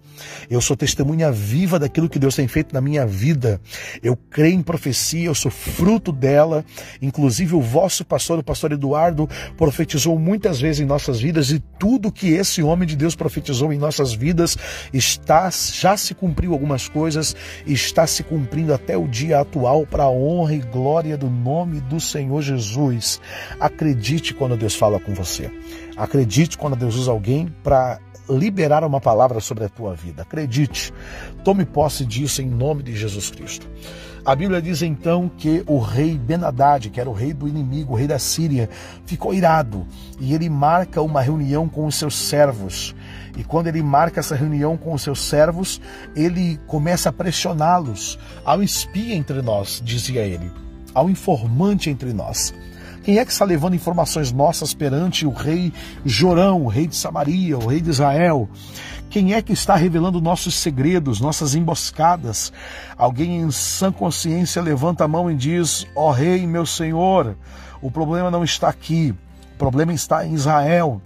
Eu 0.50 0.62
sou 0.62 0.76
testemunha 0.76 1.03
viva 1.32 1.80
daquilo 1.80 2.10
que 2.10 2.20
Deus 2.20 2.36
tem 2.36 2.48
feito 2.48 2.74
na 2.74 2.82
minha 2.82 3.06
vida. 3.06 3.60
Eu 4.02 4.16
creio 4.16 4.56
em 4.56 4.62
profecia, 4.62 5.26
eu 5.26 5.36
sou 5.36 5.52
fruto 5.52 6.12
dela. 6.12 6.64
Inclusive, 7.02 7.56
o 7.56 7.62
vosso 7.62 8.06
pastor, 8.06 8.40
o 8.40 8.44
pastor 8.44 8.72
Eduardo, 8.72 9.28
profetizou 9.58 10.18
muitas 10.18 10.60
vezes 10.60 10.82
em 10.82 10.86
nossas 10.86 11.20
vidas 11.20 11.52
e 11.52 11.60
tudo 11.80 12.12
que 12.12 12.30
esse 12.30 12.62
homem 12.62 12.88
de 12.88 12.96
Deus 12.96 13.16
profetizou 13.16 13.72
em 13.74 13.78
nossas 13.78 14.14
vidas 14.14 14.58
está 14.94 15.50
já 15.52 15.98
se 15.98 16.14
cumpriu 16.14 16.54
algumas 16.54 16.88
coisas, 16.88 17.36
está 17.66 18.06
se 18.08 18.24
cumprindo 18.24 18.74
até 18.74 18.98
o 18.98 19.08
dia 19.08 19.40
atual 19.40 19.86
para 19.86 20.04
a 20.04 20.10
honra 20.10 20.56
e 20.56 20.60
glória 20.60 21.18
do 21.18 21.30
nome 21.30 21.80
do 21.82 22.00
Senhor 22.00 22.42
Jesus. 22.42 23.20
Acredite 23.60 24.34
quando 24.34 24.58
Deus 24.58 24.76
fala 24.76 25.00
com 25.00 25.14
você. 25.14 25.52
Acredite 25.96 26.58
quando 26.58 26.76
Deus 26.76 26.96
usa 26.96 27.12
alguém 27.12 27.54
para 27.64 28.00
liberar 28.38 28.84
uma 28.84 29.00
palavra 29.00 29.40
sobre 29.40 29.66
a 29.66 29.70
tua 29.70 29.94
vida. 29.94 30.24
Acredite, 30.24 30.94
tome 31.44 31.66
posse 31.66 32.06
disso 32.06 32.42
em 32.42 32.50
nome 32.50 32.84
de 32.84 32.96
Jesus 32.96 33.30
Cristo. 33.30 33.68
A 34.26 34.36
Bíblia 34.38 34.62
diz 34.62 34.82
então 34.82 35.30
que 35.38 35.66
o 35.68 35.80
rei 35.80 36.18
Benadad, 36.18 36.90
que 36.90 37.00
era 37.00 37.10
o 37.10 37.14
rei 37.14 37.34
do 37.34 37.46
inimigo, 37.46 37.92
o 37.92 37.96
rei 37.96 38.08
da 38.08 38.18
Síria, 38.18 38.70
ficou 39.06 39.34
irado 39.34 39.86
e 40.18 40.34
ele 40.34 40.50
marca 40.50 41.02
uma 41.02 41.20
reunião 41.20 41.68
com 41.68 41.86
os 41.86 41.96
seus 41.96 42.16
servos. 42.16 42.96
E 43.36 43.44
quando 43.44 43.68
ele 43.68 43.84
marca 43.84 44.22
essa 44.22 44.34
reunião 44.34 44.78
com 44.78 44.94
os 44.94 45.02
seus 45.02 45.20
servos, 45.20 45.82
ele 46.16 46.58
começa 46.68 47.10
a 47.10 47.12
pressioná-los. 47.12 48.18
Ao 48.46 48.64
espia 48.64 49.14
entre 49.14 49.42
nós, 49.42 49.82
dizia 49.84 50.22
ele, 50.22 50.50
ao 50.94 51.10
informante 51.10 51.90
entre 51.90 52.14
nós. 52.14 52.54
Quem 53.04 53.20
é 53.20 53.26
que 53.26 53.34
está 53.34 53.44
levando 53.44 53.76
informações 53.76 54.32
nossas 54.32 54.74
perante 54.74 55.26
o 55.26 55.34
rei 55.34 55.74
Jorão, 56.06 56.64
o 56.64 56.68
rei 56.70 56.88
de 56.88 56.96
Samaria, 56.96 57.58
o 57.58 57.68
rei 57.68 57.82
de 57.82 57.90
Israel? 57.90 58.48
Quem 59.10 59.34
é 59.34 59.42
que 59.42 59.52
está 59.52 59.76
revelando 59.76 60.22
nossos 60.22 60.56
segredos, 60.56 61.20
nossas 61.20 61.54
emboscadas? 61.54 62.54
Alguém 62.98 63.42
em 63.42 63.52
sã 63.52 63.92
consciência 63.92 64.62
levanta 64.62 65.04
a 65.04 65.08
mão 65.08 65.30
e 65.30 65.36
diz: 65.36 65.86
Ó 65.94 66.08
oh, 66.08 66.12
rei, 66.12 66.48
meu 66.48 66.66
senhor, 66.66 67.36
o 67.82 67.92
problema 67.92 68.32
não 68.32 68.42
está 68.42 68.70
aqui, 68.70 69.14
o 69.54 69.58
problema 69.58 69.94
está 69.94 70.26
em 70.26 70.34
Israel. 70.34 71.02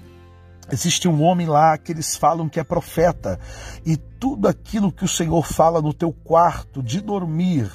Existe 0.71 1.07
um 1.07 1.23
homem 1.23 1.47
lá 1.47 1.77
que 1.77 1.91
eles 1.91 2.15
falam 2.15 2.49
que 2.49 2.59
é 2.59 2.63
profeta, 2.63 3.39
e 3.85 3.95
tudo 3.95 4.47
aquilo 4.47 4.91
que 4.91 5.05
o 5.05 5.07
Senhor 5.07 5.45
fala 5.45 5.81
no 5.81 5.93
teu 5.93 6.11
quarto 6.11 6.81
de 6.81 6.99
dormir, 6.99 7.69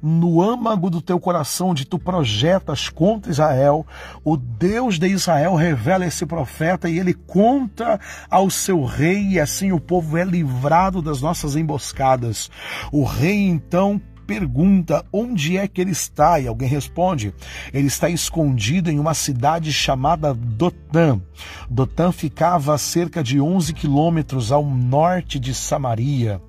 no 0.00 0.40
âmago 0.40 0.88
do 0.88 1.02
teu 1.02 1.18
coração, 1.20 1.70
onde 1.70 1.84
tu 1.84 1.98
projetas 1.98 2.88
contra 2.88 3.30
Israel, 3.30 3.86
o 4.24 4.36
Deus 4.36 4.98
de 4.98 5.08
Israel 5.08 5.54
revela 5.54 6.06
esse 6.06 6.24
profeta 6.24 6.88
e 6.88 6.98
ele 6.98 7.12
conta 7.12 8.00
ao 8.30 8.48
seu 8.48 8.84
rei, 8.84 9.30
e 9.30 9.40
assim 9.40 9.72
o 9.72 9.80
povo 9.80 10.16
é 10.16 10.24
livrado 10.24 11.02
das 11.02 11.20
nossas 11.20 11.56
emboscadas. 11.56 12.50
O 12.92 13.04
rei 13.04 13.46
então 13.48 14.00
pergunta 14.28 15.06
onde 15.10 15.56
é 15.56 15.66
que 15.66 15.80
ele 15.80 15.92
está 15.92 16.38
e 16.38 16.46
alguém 16.46 16.68
responde: 16.68 17.34
ele 17.72 17.86
está 17.86 18.10
escondido 18.10 18.90
em 18.90 18.98
uma 18.98 19.14
cidade 19.14 19.72
chamada 19.72 20.34
Dotã. 20.34 21.18
Dotã 21.70 22.12
ficava 22.12 22.74
a 22.74 22.78
cerca 22.78 23.24
de 23.24 23.40
11 23.40 23.72
quilômetros 23.72 24.52
ao 24.52 24.62
norte 24.64 25.40
de 25.40 25.54
Samaria. 25.54 26.42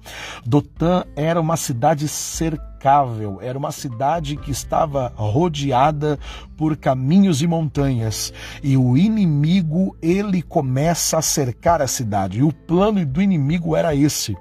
Dotã 0.45 1.05
era 1.15 1.39
uma 1.39 1.55
cidade 1.55 2.09
cercável, 2.09 3.39
era 3.41 3.57
uma 3.57 3.71
cidade 3.71 4.35
que 4.35 4.51
estava 4.51 5.13
rodeada 5.15 6.19
por 6.57 6.75
caminhos 6.75 7.41
e 7.41 7.47
montanhas. 7.47 8.33
E 8.61 8.75
o 8.75 8.97
inimigo, 8.97 9.95
ele 10.01 10.41
começa 10.41 11.17
a 11.17 11.21
cercar 11.21 11.81
a 11.81 11.87
cidade. 11.87 12.39
E 12.39 12.43
o 12.43 12.51
plano 12.51 13.05
do 13.05 13.21
inimigo 13.21 13.73
era 13.73 13.95
esse 13.95 14.35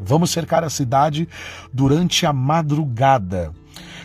Vamos 0.00 0.30
cercar 0.30 0.64
a 0.64 0.70
cidade 0.70 1.28
durante 1.72 2.24
a 2.24 2.32
madrugada, 2.32 3.52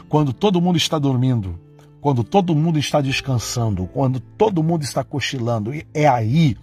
quando 0.10 0.34
todo 0.34 0.62
mundo 0.62 0.78
está 0.78 1.00
dormindo, 1.00 1.60
quando 2.02 2.24
todo 2.24 2.56
mundo 2.56 2.78
está 2.78 3.02
descansando, 3.02 3.88
quando 3.88 4.20
todo 4.20 4.62
mundo 4.62 4.84
está 4.84 5.04
cochilando. 5.04 5.74
E 5.74 5.88
é 5.94 6.08
aí 6.08 6.58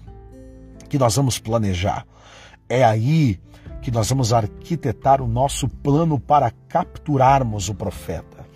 que 0.88 0.98
nós 0.98 1.16
vamos 1.16 1.38
planejar. 1.38 2.06
É 2.68 2.84
aí 2.84 3.40
que 3.80 3.90
nós 3.90 4.08
vamos 4.08 4.32
arquitetar 4.32 5.20
o 5.20 5.26
nosso 5.26 5.68
plano 5.68 6.20
para 6.20 6.52
capturarmos 6.68 7.68
o 7.68 7.74
profeta. 7.74 8.46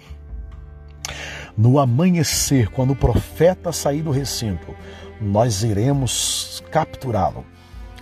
No 1.56 1.78
amanhecer, 1.78 2.68
quando 2.68 2.92
o 2.92 2.96
profeta 2.96 3.72
sair 3.72 4.02
do 4.02 4.10
recinto, 4.10 4.74
nós 5.20 5.62
iremos 5.62 6.62
capturá-lo. 6.70 7.44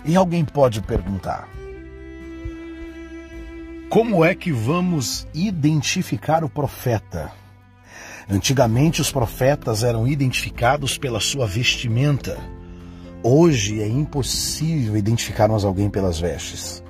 E 0.03 0.15
alguém 0.15 0.43
pode 0.43 0.81
perguntar: 0.81 1.49
como 3.95 4.25
é 4.25 4.35
que 4.35 4.51
vamos 4.51 5.25
identificar 5.33 6.43
o 6.43 6.49
profeta? 6.49 7.31
Antigamente 8.29 8.99
os 8.99 9.09
profetas 9.09 9.85
eram 9.85 10.05
identificados 10.05 10.97
pela 10.97 11.21
sua 11.21 11.47
vestimenta. 11.47 12.37
Hoje 13.23 13.81
é 13.81 13.87
impossível 13.87 14.97
identificarmos 14.97 15.63
alguém 15.63 15.89
pelas 15.89 16.19
vestes, 16.19 16.83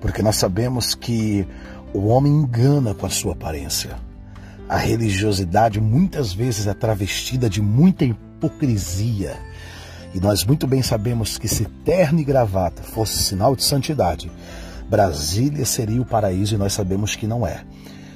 porque 0.00 0.22
nós 0.22 0.36
sabemos 0.36 0.94
que 0.94 1.46
o 1.92 2.06
homem 2.06 2.32
engana 2.32 2.94
com 2.94 3.04
a 3.04 3.10
sua 3.10 3.34
aparência. 3.34 3.98
A 4.66 4.78
religiosidade 4.78 5.78
muitas 5.78 6.32
vezes 6.32 6.66
é 6.66 6.72
travestida 6.72 7.50
de 7.50 7.60
muita 7.60 8.06
hipocrisia. 8.06 9.36
E 10.14 10.18
nós 10.18 10.46
muito 10.46 10.66
bem 10.66 10.82
sabemos 10.82 11.36
que 11.36 11.46
se 11.46 11.66
terno 11.84 12.20
e 12.20 12.24
gravata 12.24 12.82
fosse 12.82 13.22
sinal 13.22 13.54
de 13.54 13.64
santidade, 13.64 14.32
Brasília 14.88 15.66
seria 15.66 16.00
o 16.00 16.06
paraíso 16.06 16.54
e 16.54 16.58
nós 16.58 16.72
sabemos 16.72 17.14
que 17.14 17.26
não 17.26 17.46
é. 17.46 17.64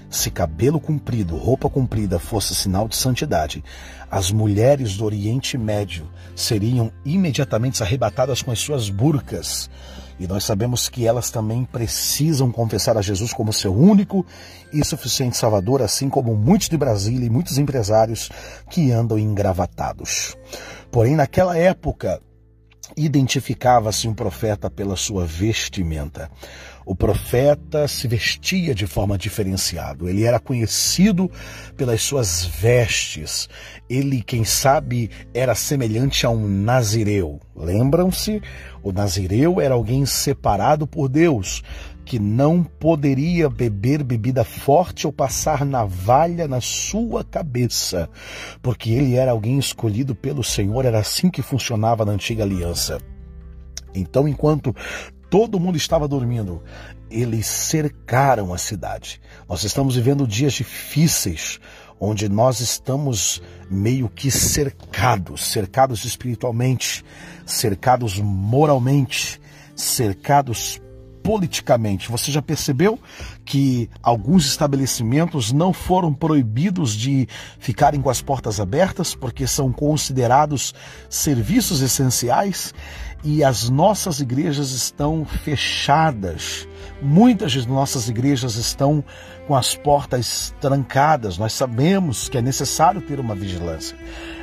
Se 0.08 0.30
cabelo 0.30 0.78
comprido, 0.78 1.36
roupa 1.36 1.70
comprida 1.70 2.18
fosse 2.18 2.54
sinal 2.54 2.86
de 2.86 2.96
santidade, 2.96 3.64
as 4.10 4.30
mulheres 4.30 4.96
do 4.96 5.06
Oriente 5.06 5.56
Médio 5.56 6.06
seriam 6.36 6.92
imediatamente 7.04 7.82
arrebatadas 7.82 8.42
com 8.42 8.50
as 8.50 8.58
suas 8.58 8.90
burcas. 8.90 9.70
E 10.20 10.26
nós 10.26 10.44
sabemos 10.44 10.88
que 10.88 11.06
elas 11.06 11.30
também 11.30 11.64
precisam 11.64 12.52
confessar 12.52 12.96
a 12.96 13.02
Jesus 13.02 13.32
como 13.32 13.52
seu 13.52 13.74
único 13.74 14.24
e 14.72 14.84
suficiente 14.84 15.36
Salvador, 15.36 15.80
assim 15.80 16.08
como 16.10 16.36
muitos 16.36 16.68
de 16.68 16.76
Brasília 16.76 17.26
e 17.26 17.30
muitos 17.30 17.56
empresários 17.56 18.30
que 18.70 18.92
andam 18.92 19.18
engravatados. 19.18 20.36
Porém, 20.90 21.16
naquela 21.16 21.56
época, 21.56 22.20
identificava-se 22.96 24.08
um 24.08 24.14
profeta 24.14 24.70
pela 24.70 24.96
sua 24.96 25.24
vestimenta. 25.24 26.30
O 26.84 26.96
profeta 26.96 27.86
se 27.86 28.08
vestia 28.08 28.74
de 28.74 28.86
forma 28.86 29.16
diferenciada. 29.16 30.08
Ele 30.10 30.24
era 30.24 30.40
conhecido 30.40 31.30
pelas 31.76 32.02
suas 32.02 32.44
vestes. 32.44 33.48
Ele, 33.88 34.20
quem 34.20 34.44
sabe, 34.44 35.08
era 35.32 35.54
semelhante 35.54 36.26
a 36.26 36.30
um 36.30 36.48
nazireu. 36.48 37.38
Lembram-se? 37.54 38.42
O 38.82 38.90
nazireu 38.90 39.60
era 39.60 39.74
alguém 39.74 40.04
separado 40.04 40.86
por 40.86 41.08
Deus, 41.08 41.62
que 42.04 42.18
não 42.18 42.62
poderia 42.62 43.48
beber 43.48 44.02
bebida 44.02 44.44
forte 44.44 45.06
ou 45.06 45.12
passar 45.12 45.64
navalha 45.64 46.48
na 46.48 46.60
sua 46.60 47.24
cabeça, 47.24 48.08
porque 48.60 48.90
ele 48.90 49.14
era 49.14 49.30
alguém 49.30 49.58
escolhido 49.58 50.14
pelo 50.14 50.42
Senhor, 50.42 50.84
era 50.84 50.98
assim 50.98 51.30
que 51.30 51.42
funcionava 51.42 52.04
na 52.04 52.12
antiga 52.12 52.42
aliança. 52.42 53.00
Então, 53.94 54.26
enquanto 54.26 54.74
todo 55.30 55.60
mundo 55.60 55.76
estava 55.76 56.08
dormindo, 56.08 56.62
eles 57.10 57.46
cercaram 57.46 58.52
a 58.52 58.58
cidade. 58.58 59.20
Nós 59.48 59.64
estamos 59.64 59.96
vivendo 59.96 60.26
dias 60.26 60.54
difíceis, 60.54 61.60
onde 62.00 62.28
nós 62.28 62.60
estamos 62.60 63.40
meio 63.70 64.08
que 64.08 64.30
cercados, 64.30 65.44
cercados 65.44 66.04
espiritualmente, 66.04 67.04
cercados 67.46 68.18
moralmente, 68.18 69.40
cercados 69.76 70.80
politicamente. 71.22 72.10
Você 72.10 72.30
já 72.30 72.42
percebeu 72.42 72.98
que 73.44 73.88
alguns 74.02 74.46
estabelecimentos 74.46 75.52
não 75.52 75.72
foram 75.72 76.12
proibidos 76.12 76.94
de 76.94 77.28
ficarem 77.58 78.00
com 78.00 78.10
as 78.10 78.20
portas 78.20 78.60
abertas 78.60 79.14
porque 79.14 79.46
são 79.46 79.72
considerados 79.72 80.74
serviços 81.08 81.80
essenciais 81.80 82.74
e 83.24 83.44
as 83.44 83.70
nossas 83.70 84.20
igrejas 84.20 84.72
estão 84.72 85.24
fechadas. 85.24 86.66
Muitas 87.00 87.52
de 87.52 87.68
nossas 87.68 88.08
igrejas 88.08 88.56
estão 88.56 89.04
com 89.46 89.54
as 89.54 89.74
portas 89.74 90.54
trancadas. 90.60 91.38
Nós 91.38 91.52
sabemos 91.52 92.28
que 92.28 92.38
é 92.38 92.42
necessário 92.42 93.00
ter 93.00 93.20
uma 93.20 93.34
vigilância. 93.34 93.96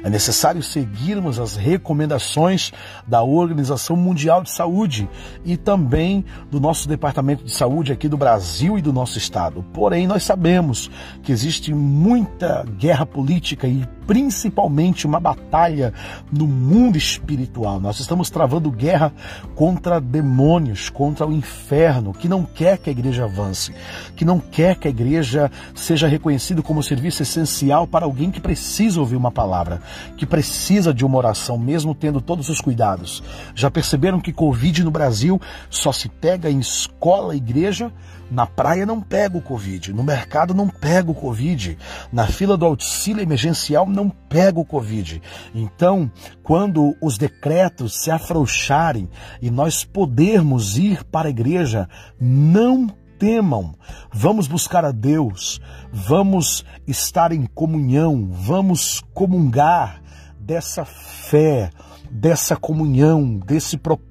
É 0.04 0.10
necessário 0.10 0.64
seguirmos 0.64 1.40
as 1.40 1.56
recomendações 1.56 2.72
da 3.08 3.22
Organização 3.22 3.96
Mundial 3.96 4.44
de 4.44 4.52
Saúde 4.52 5.10
e 5.44 5.58
também 5.58 6.26
do 6.50 6.60
nosso 6.60 6.88
Departamento 6.88 7.44
de 7.44 7.52
Saúde 7.52 7.92
aqui 7.92 8.08
do 8.08 8.18
Brasil 8.18 8.78
e 8.78 8.82
do 8.82 8.94
nosso 8.94 9.18
estado. 9.18 9.64
Porém, 9.74 10.08
nós 10.08 10.24
sabemos 10.24 10.90
que 11.22 11.32
existe 11.32 11.74
muita 11.74 12.66
guerra 12.78 13.06
política 13.06 13.68
e 13.68 13.86
principalmente 14.10 15.06
uma 15.06 15.20
batalha 15.20 15.94
no 16.32 16.48
mundo 16.48 16.98
espiritual. 16.98 17.80
Nós 17.80 18.00
estamos 18.00 18.32
travando 18.32 18.72
guerra 18.72 19.14
contra 19.54 20.02
demônios, 20.02 20.90
contra 20.90 21.28
o 21.28 21.32
inferno, 21.32 22.12
que 22.12 22.28
não 22.28 22.44
quer 22.44 22.80
que 22.80 22.90
a 22.90 22.92
igreja 22.92 23.26
avance, 23.26 23.72
que 24.16 24.26
não 24.26 24.40
quer 24.40 24.76
que 24.78 24.88
a 24.88 24.90
igreja 24.90 25.52
seja 25.76 26.08
reconhecida 26.08 26.64
como 26.64 26.82
serviço 26.82 27.22
essencial 27.22 27.86
para 27.86 28.06
alguém 28.06 28.32
que 28.32 28.42
precisa 28.42 29.00
ouvir 29.00 29.16
uma 29.16 29.30
palavra 29.30 29.80
que 30.18 30.26
precisa 30.26 30.92
de 30.92 31.06
uma 31.06 31.20
oração, 31.20 31.56
mesmo 31.56 31.94
tendo 31.94 32.20
todos 32.20 32.50
os 32.50 32.60
cuidados. 32.60 33.22
Já 33.54 33.70
perceberam 33.70 34.20
que 34.20 34.34
Covid 34.34 34.84
no 34.84 34.90
Brasil 34.90 35.40
só 35.70 35.92
se 35.92 36.10
pega 36.10 36.50
em 36.50 36.60
escola, 36.60 37.36
igreja? 37.36 37.94
Na 38.30 38.46
praia 38.46 38.86
não 38.86 39.02
pega 39.02 39.38
o 39.38 39.42
Covid, 39.42 39.92
no 39.94 40.04
mercado 40.04 40.54
não 40.54 40.68
pega 40.68 41.10
o 41.10 41.16
Covid, 41.16 41.78
na 42.12 42.28
fila 42.28 42.56
do 42.56 42.66
auxílio 42.66 43.24
emergencial 43.24 43.88
não 43.88 44.10
pega 44.10 44.60
o 44.60 44.66
Covid. 44.66 45.22
Então, 45.54 46.12
quando 46.44 46.96
os 47.02 47.18
decretos 47.18 48.02
se 48.02 48.12
afrouxarem 48.12 49.10
e 49.42 49.50
nós 49.50 49.84
podermos 49.84 50.78
ir 50.78 51.04
para 51.06 51.28
a 51.28 51.32
igreja, 51.32 51.90
não 52.20 52.88
temam. 53.20 53.76
Vamos 54.12 54.48
buscar 54.48 54.86
a 54.86 54.92
Deus, 54.92 55.60
vamos 55.92 56.64
estar 56.88 57.32
em 57.32 57.46
comunhão, 57.46 58.30
vamos 58.32 59.04
comungar 59.14 60.02
dessa 60.40 60.86
fé, 60.86 61.70
dessa 62.10 62.56
comunhão, 62.56 63.38
desse 63.38 63.78
propósito. 63.78 64.09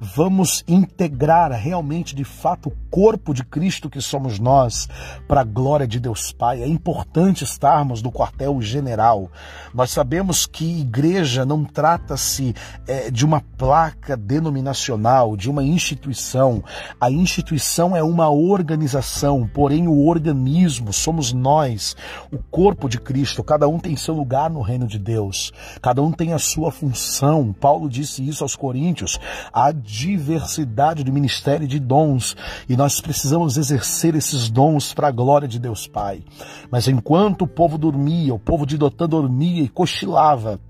Vamos 0.00 0.64
integrar 0.66 1.52
realmente, 1.52 2.14
de 2.16 2.24
fato, 2.24 2.70
o 2.70 2.76
corpo 2.90 3.34
de 3.34 3.44
Cristo 3.44 3.90
que 3.90 4.00
somos 4.00 4.38
nós, 4.38 4.88
para 5.28 5.42
a 5.42 5.44
glória 5.44 5.86
de 5.86 6.00
Deus 6.00 6.32
Pai. 6.32 6.62
É 6.62 6.66
importante 6.66 7.44
estarmos 7.44 8.00
no 8.00 8.10
quartel-general. 8.10 9.30
Nós 9.74 9.90
sabemos 9.90 10.46
que 10.46 10.80
igreja 10.80 11.44
não 11.44 11.62
trata-se 11.62 12.54
é, 12.88 13.10
de 13.10 13.26
uma 13.26 13.42
placa 13.58 14.16
denominacional, 14.16 15.36
de 15.36 15.50
uma 15.50 15.62
instituição. 15.62 16.64
A 16.98 17.10
instituição 17.10 17.94
é 17.94 18.02
uma 18.02 18.30
organização, 18.30 19.46
porém 19.46 19.86
o 19.86 20.06
organismo 20.06 20.90
somos 20.90 21.34
nós, 21.34 21.94
o 22.32 22.38
corpo 22.38 22.88
de 22.88 22.98
Cristo. 22.98 23.44
Cada 23.44 23.68
um 23.68 23.78
tem 23.78 23.94
seu 23.94 24.14
lugar 24.14 24.48
no 24.48 24.62
reino 24.62 24.86
de 24.86 24.98
Deus, 24.98 25.52
cada 25.82 26.02
um 26.02 26.12
tem 26.12 26.32
a 26.32 26.38
sua 26.38 26.72
função. 26.72 27.52
Paulo 27.52 27.90
disse 27.90 28.26
isso 28.26 28.42
aos 28.42 28.56
Coríntios. 28.56 28.85
A 29.52 29.72
diversidade 29.72 31.02
de 31.02 31.10
ministério 31.10 31.66
de 31.66 31.78
dons. 31.78 32.36
E 32.68 32.76
nós 32.76 33.00
precisamos 33.00 33.56
exercer 33.56 34.14
esses 34.14 34.48
dons 34.48 34.92
para 34.92 35.08
a 35.08 35.12
glória 35.12 35.48
de 35.48 35.58
Deus 35.58 35.86
Pai. 35.86 36.22
Mas 36.70 36.88
enquanto 36.88 37.42
o 37.42 37.48
povo 37.48 37.78
dormia, 37.78 38.34
o 38.34 38.38
povo 38.38 38.66
de 38.66 38.76
Dotã 38.76 39.08
dormia 39.08 39.62
e 39.62 39.68
cochilava, 39.68 40.60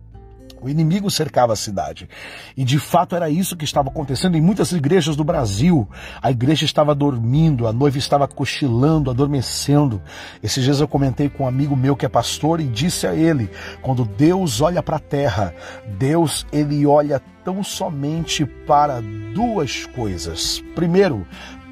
o 0.66 0.68
inimigo 0.68 1.10
cercava 1.10 1.52
a 1.52 1.56
cidade. 1.56 2.08
E 2.56 2.64
de 2.64 2.78
fato 2.78 3.14
era 3.14 3.30
isso 3.30 3.56
que 3.56 3.64
estava 3.64 3.88
acontecendo 3.88 4.36
em 4.36 4.40
muitas 4.40 4.72
igrejas 4.72 5.14
do 5.14 5.22
Brasil. 5.22 5.88
A 6.20 6.30
igreja 6.30 6.64
estava 6.64 6.94
dormindo, 6.94 7.66
a 7.68 7.72
noiva 7.72 7.98
estava 7.98 8.26
cochilando, 8.26 9.10
adormecendo. 9.10 10.02
Esses 10.42 10.64
dias 10.64 10.80
eu 10.80 10.88
comentei 10.88 11.28
com 11.28 11.44
um 11.44 11.48
amigo 11.48 11.76
meu 11.76 11.94
que 11.94 12.04
é 12.04 12.08
pastor 12.08 12.60
e 12.60 12.64
disse 12.64 13.06
a 13.06 13.14
ele: 13.14 13.48
quando 13.80 14.04
Deus 14.04 14.60
olha 14.60 14.82
para 14.82 14.96
a 14.96 15.00
terra, 15.00 15.54
Deus 15.98 16.44
ele 16.52 16.84
olha 16.84 17.22
tão 17.44 17.62
somente 17.62 18.44
para 18.44 19.00
duas 19.32 19.86
coisas. 19.86 20.60
Primeiro, 20.74 21.24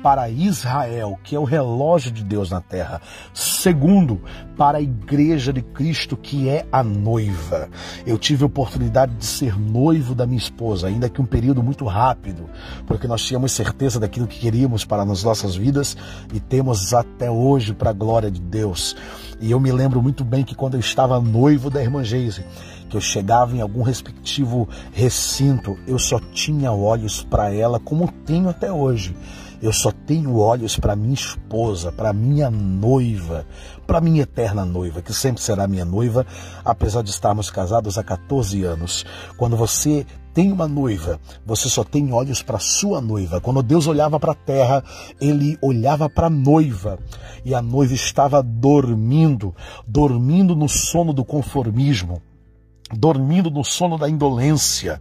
para 0.05 0.29
Israel, 0.29 1.19
que 1.25 1.35
é 1.35 1.39
o 1.39 1.45
relógio 1.45 2.13
de 2.13 2.23
Deus 2.23 2.51
na 2.51 2.61
terra. 2.61 3.01
Segundo, 3.33 4.21
para 4.55 4.77
a 4.77 4.83
igreja 4.83 5.51
de 5.51 5.63
Cristo, 5.63 6.15
que 6.15 6.47
é 6.47 6.67
a 6.71 6.85
noiva. 6.85 7.71
Eu 8.07 8.19
tive 8.19 8.43
a 8.43 8.47
oportunidade 8.47 9.15
de 9.15 9.25
ser 9.25 9.59
noivo 9.59 10.15
da 10.15 10.27
minha 10.27 10.37
esposa, 10.37 10.89
ainda 10.89 11.09
que 11.09 11.23
um 11.23 11.25
período 11.25 11.63
muito 11.63 11.87
rápido, 11.87 12.51
porque 12.87 13.09
nós 13.09 13.25
tínhamos 13.25 13.53
certeza 13.53 13.99
daquilo 13.99 14.27
que 14.27 14.39
queríamos 14.39 14.85
para 14.85 15.05
as 15.05 15.25
nossas 15.25 15.57
vidas 15.57 15.97
e 16.35 16.39
temos 16.39 16.93
até 16.93 17.31
hoje 17.31 17.73
para 17.73 17.89
a 17.89 17.95
glória 17.95 18.31
de 18.31 18.43
Deus. 18.43 18.95
E 19.41 19.53
eu 19.53 19.59
me 19.59 19.73
lembro 19.73 20.03
muito 20.03 20.23
bem 20.23 20.45
que 20.45 20.55
quando 20.55 20.75
eu 20.75 20.81
estava 20.81 21.19
noivo 21.19 21.71
da 21.71 21.83
irmã 21.83 22.05
Geise, 22.05 22.45
que 22.91 22.97
eu 22.97 23.01
chegava 23.01 23.57
em 23.57 23.63
algum 23.63 23.81
respectivo 23.81 24.69
recinto, 24.93 25.79
eu 25.87 25.99
só 25.99 26.21
tinha 26.21 26.71
olhos 26.71 27.25
para 27.25 27.55
ela 27.55 27.81
como 27.81 28.13
tenho 28.27 28.51
até 28.51 28.71
hoje. 28.71 29.17
Eu 29.63 29.73
só 29.73 29.91
tenho 29.91 30.39
olhos 30.39 30.79
para 30.79 30.97
minha 30.97 31.15
esposa, 31.15 31.91
para 31.91 32.13
minha 32.13 32.51
noiva, 32.51 33.47
para 33.87 34.01
minha 34.01 34.23
eterna 34.23 34.65
noiva, 34.65 35.03
que 35.03 35.13
sempre 35.13 35.43
será 35.43 35.67
minha 35.67 35.85
noiva, 35.85 36.27
apesar 36.65 37.03
de 37.03 37.11
estarmos 37.11 37.51
casados 37.51 37.97
há 37.97 38.05
14 38.05 38.63
anos. 38.65 39.05
Quando 39.37 39.57
você 39.57 40.07
tem 40.35 40.51
uma 40.51 40.67
noiva, 40.67 41.21
você 41.47 41.69
só 41.69 41.85
tem 41.85 42.13
olhos 42.13 42.43
para 42.43 42.59
sua 42.59 43.01
noiva. 43.01 43.41
Quando 43.41 43.63
Deus 43.63 43.87
olhava 43.87 44.19
para 44.19 44.33
a 44.33 44.37
terra, 44.37 44.83
ele 45.21 45.57
olhava 45.63 46.11
para 46.11 46.27
a 46.27 46.31
noiva, 46.31 46.99
e 47.45 47.55
a 47.55 47.63
noiva 47.63 47.95
estava 47.95 48.43
dormindo, 48.43 49.55
dormindo 49.87 50.57
no 50.57 50.69
sono 50.69 51.13
do 51.13 51.25
conformismo 51.25 52.21
dormindo 52.93 53.51
no 53.51 53.65
sono 53.65 53.97
da 53.97 54.09
indolência, 54.09 55.01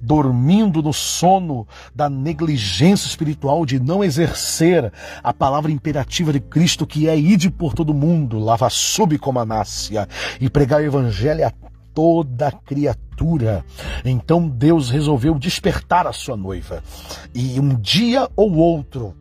dormindo 0.00 0.82
no 0.82 0.92
sono 0.92 1.66
da 1.94 2.08
negligência 2.08 3.06
espiritual 3.06 3.64
de 3.64 3.80
não 3.80 4.04
exercer 4.04 4.92
a 5.22 5.32
palavra 5.32 5.70
imperativa 5.70 6.32
de 6.32 6.40
Cristo 6.40 6.86
que 6.86 7.08
é 7.08 7.16
ide 7.16 7.50
por 7.50 7.74
todo 7.74 7.94
mundo, 7.94 8.38
lava 8.38 8.68
sub 8.68 9.16
como 9.18 9.38
a 9.38 9.46
nácia 9.46 10.08
e 10.40 10.50
pregar 10.50 10.80
o 10.80 10.84
evangelho 10.84 11.46
a 11.46 11.52
toda 11.94 12.50
criatura. 12.50 13.64
Então 14.04 14.48
Deus 14.48 14.90
resolveu 14.90 15.38
despertar 15.38 16.06
a 16.06 16.12
sua 16.12 16.36
noiva. 16.36 16.82
E 17.34 17.58
um 17.60 17.74
dia 17.74 18.28
ou 18.36 18.54
outro, 18.54 19.14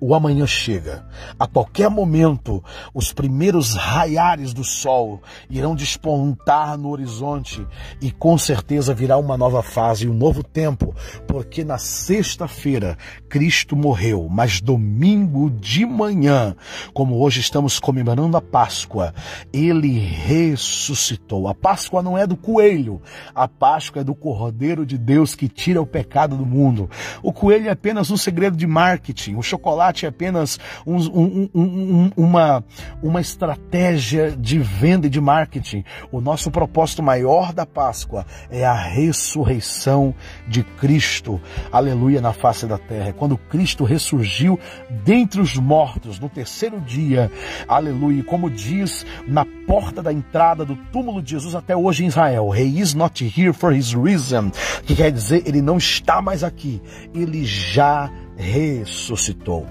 o 0.00 0.14
amanhã 0.14 0.46
chega. 0.46 1.04
A 1.38 1.46
qualquer 1.46 1.90
momento, 1.90 2.64
os 2.94 3.12
primeiros 3.12 3.74
raiares 3.74 4.54
do 4.54 4.64
sol 4.64 5.22
irão 5.48 5.74
despontar 5.74 6.78
no 6.78 6.88
horizonte 6.88 7.66
e 8.00 8.10
com 8.10 8.38
certeza 8.38 8.94
virá 8.94 9.18
uma 9.18 9.36
nova 9.36 9.62
fase, 9.62 10.08
um 10.08 10.14
novo 10.14 10.42
tempo, 10.42 10.94
porque 11.26 11.62
na 11.62 11.76
sexta-feira 11.76 12.96
Cristo 13.28 13.76
morreu, 13.76 14.26
mas 14.30 14.60
domingo 14.60 15.50
de 15.50 15.84
manhã, 15.84 16.56
como 16.94 17.20
hoje 17.20 17.40
estamos 17.40 17.78
comemorando 17.78 18.36
a 18.36 18.40
Páscoa, 18.40 19.14
ele 19.52 19.98
ressuscitou. 19.98 21.46
A 21.46 21.54
Páscoa 21.54 22.02
não 22.02 22.16
é 22.16 22.26
do 22.26 22.36
coelho, 22.36 23.02
a 23.34 23.46
Páscoa 23.46 24.00
é 24.00 24.04
do 24.04 24.14
Cordeiro 24.14 24.86
de 24.86 24.96
Deus 24.96 25.34
que 25.34 25.48
tira 25.48 25.82
o 25.82 25.86
pecado 25.86 26.36
do 26.36 26.46
mundo. 26.46 26.88
O 27.22 27.32
coelho 27.32 27.68
é 27.68 27.70
apenas 27.70 28.10
um 28.10 28.16
segredo 28.16 28.56
de 28.56 28.66
marketing, 28.66 29.34
o 29.34 29.42
chocolate 29.42 29.89
é 30.04 30.08
apenas 30.08 30.58
um, 30.86 30.96
um, 30.96 31.50
um, 31.54 32.10
uma, 32.16 32.64
uma 33.02 33.20
estratégia 33.20 34.30
de 34.30 34.58
venda 34.58 35.06
e 35.06 35.10
de 35.10 35.20
marketing. 35.20 35.84
O 36.10 36.20
nosso 36.20 36.50
propósito 36.50 37.02
maior 37.02 37.52
da 37.52 37.66
Páscoa 37.66 38.24
é 38.50 38.64
a 38.64 38.74
ressurreição 38.74 40.14
de 40.48 40.62
Cristo, 40.62 41.40
aleluia, 41.72 42.20
na 42.20 42.32
face 42.32 42.66
da 42.66 42.78
terra. 42.78 43.08
É 43.08 43.12
quando 43.12 43.36
Cristo 43.36 43.84
ressurgiu 43.84 44.58
dentre 45.04 45.40
os 45.40 45.56
mortos 45.56 46.18
no 46.18 46.28
terceiro 46.28 46.80
dia, 46.80 47.30
aleluia, 47.66 48.22
como 48.24 48.50
diz 48.50 49.04
na 49.26 49.44
porta 49.66 50.02
da 50.02 50.12
entrada 50.12 50.64
do 50.64 50.76
túmulo 50.92 51.22
de 51.22 51.30
Jesus 51.30 51.54
até 51.54 51.76
hoje 51.76 52.04
em 52.04 52.08
Israel, 52.08 52.54
He 52.54 52.80
is 52.80 52.94
not 52.94 53.22
here 53.24 53.52
for 53.52 53.72
his 53.72 53.92
reason, 53.92 54.50
que 54.84 54.94
quer 54.94 55.10
dizer, 55.10 55.42
ele 55.46 55.62
não 55.62 55.78
está 55.78 56.20
mais 56.20 56.42
aqui, 56.42 56.80
ele 57.14 57.44
já 57.44 58.10
ressuscitou. 58.36 59.66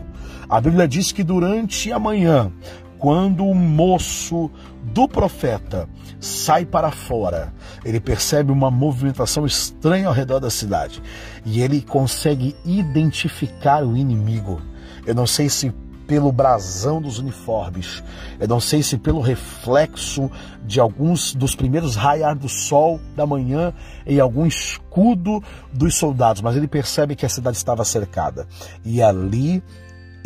A 0.49 0.59
Bíblia 0.59 0.87
diz 0.87 1.11
que 1.11 1.23
durante 1.23 1.91
a 1.91 1.99
manhã, 1.99 2.51
quando 2.97 3.45
o 3.45 3.53
moço 3.53 4.49
do 4.83 5.07
profeta 5.07 5.87
sai 6.19 6.65
para 6.65 6.89
fora, 6.89 7.53
ele 7.85 7.99
percebe 7.99 8.51
uma 8.51 8.71
movimentação 8.71 9.45
estranha 9.45 10.07
ao 10.07 10.13
redor 10.13 10.39
da 10.39 10.49
cidade 10.49 11.03
e 11.45 11.61
ele 11.61 11.81
consegue 11.81 12.55
identificar 12.65 13.85
o 13.85 13.95
inimigo. 13.95 14.59
Eu 15.05 15.13
não 15.13 15.27
sei 15.27 15.49
se 15.49 15.71
pelo 16.07 16.31
brasão 16.31 16.99
dos 16.99 17.19
uniformes. 17.19 18.03
Eu 18.39 18.47
não 18.47 18.59
sei 18.59 18.81
se 18.81 18.97
pelo 18.97 19.21
reflexo 19.21 20.31
de 20.65 20.79
alguns 20.79 21.35
dos 21.35 21.53
primeiros 21.53 21.95
raiar 21.95 22.35
do 22.35 22.49
sol 22.49 22.99
da 23.15 23.27
manhã 23.27 23.71
em 24.07 24.19
algum 24.19 24.47
escudo 24.47 25.43
dos 25.71 25.95
soldados, 25.95 26.41
mas 26.41 26.57
ele 26.57 26.67
percebe 26.67 27.15
que 27.15 27.27
a 27.27 27.29
cidade 27.29 27.57
estava 27.57 27.85
cercada. 27.85 28.47
E 28.83 29.03
ali 29.03 29.61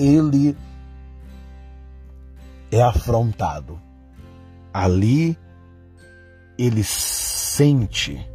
ele 0.04 0.58
é 2.70 2.82
afrontado. 2.82 3.80
Ali 4.74 5.38
ele 6.58 6.84
sente 6.84 8.28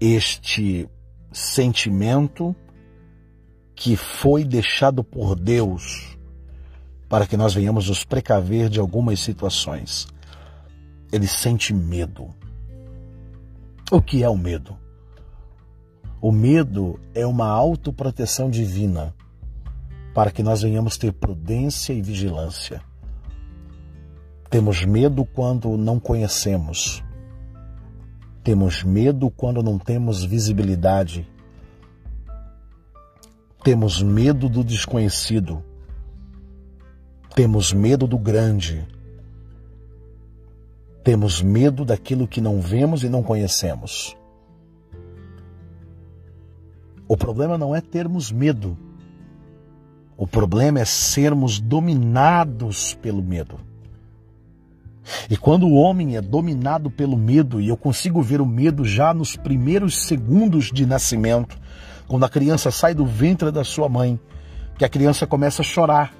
este 0.00 0.88
sentimento 1.32 2.54
que 3.74 3.96
foi 3.96 4.44
deixado 4.44 5.04
por 5.04 5.34
Deus 5.34 6.16
para 7.08 7.26
que 7.26 7.36
nós 7.36 7.52
venhamos 7.52 7.88
nos 7.88 8.04
precaver 8.04 8.68
de 8.68 8.80
algumas 8.80 9.20
situações. 9.20 10.06
Ele 11.12 11.26
sente 11.26 11.74
medo. 11.74 12.34
O 13.90 14.00
que 14.00 14.22
é 14.22 14.28
o 14.28 14.36
medo? 14.36 14.76
O 16.20 16.32
medo 16.32 16.98
é 17.14 17.26
uma 17.26 17.46
autoproteção 17.46 18.48
divina 18.48 19.14
para 20.14 20.30
que 20.30 20.42
nós 20.42 20.62
venhamos 20.62 20.96
ter 20.96 21.12
prudência 21.12 21.92
e 21.92 22.00
vigilância. 22.00 22.80
Temos 24.48 24.84
medo 24.84 25.24
quando 25.24 25.76
não 25.76 25.98
conhecemos. 25.98 27.02
Temos 28.42 28.82
medo 28.84 29.30
quando 29.30 29.62
não 29.62 29.78
temos 29.78 30.24
visibilidade 30.24 31.28
temos 33.64 34.02
medo 34.02 34.46
do 34.46 34.62
desconhecido. 34.62 35.64
Temos 37.34 37.72
medo 37.72 38.06
do 38.06 38.18
grande. 38.18 38.86
Temos 41.02 41.40
medo 41.40 41.82
daquilo 41.82 42.28
que 42.28 42.42
não 42.42 42.60
vemos 42.60 43.02
e 43.02 43.08
não 43.08 43.22
conhecemos. 43.22 44.14
O 47.08 47.16
problema 47.16 47.56
não 47.56 47.74
é 47.74 47.80
termos 47.80 48.30
medo. 48.30 48.76
O 50.16 50.26
problema 50.26 50.78
é 50.78 50.84
sermos 50.84 51.58
dominados 51.58 52.94
pelo 52.94 53.22
medo. 53.22 53.58
E 55.28 55.36
quando 55.36 55.66
o 55.66 55.74
homem 55.74 56.16
é 56.16 56.20
dominado 56.20 56.90
pelo 56.90 57.16
medo, 57.16 57.60
e 57.60 57.68
eu 57.68 57.76
consigo 57.76 58.22
ver 58.22 58.40
o 58.40 58.46
medo 58.46 58.84
já 58.84 59.12
nos 59.12 59.36
primeiros 59.36 60.06
segundos 60.06 60.70
de 60.72 60.86
nascimento, 60.86 61.58
quando 62.06 62.24
a 62.24 62.28
criança 62.28 62.70
sai 62.70 62.94
do 62.94 63.04
ventre 63.04 63.50
da 63.50 63.64
sua 63.64 63.88
mãe, 63.88 64.18
que 64.78 64.84
a 64.84 64.88
criança 64.88 65.26
começa 65.26 65.62
a 65.62 65.64
chorar. 65.64 66.14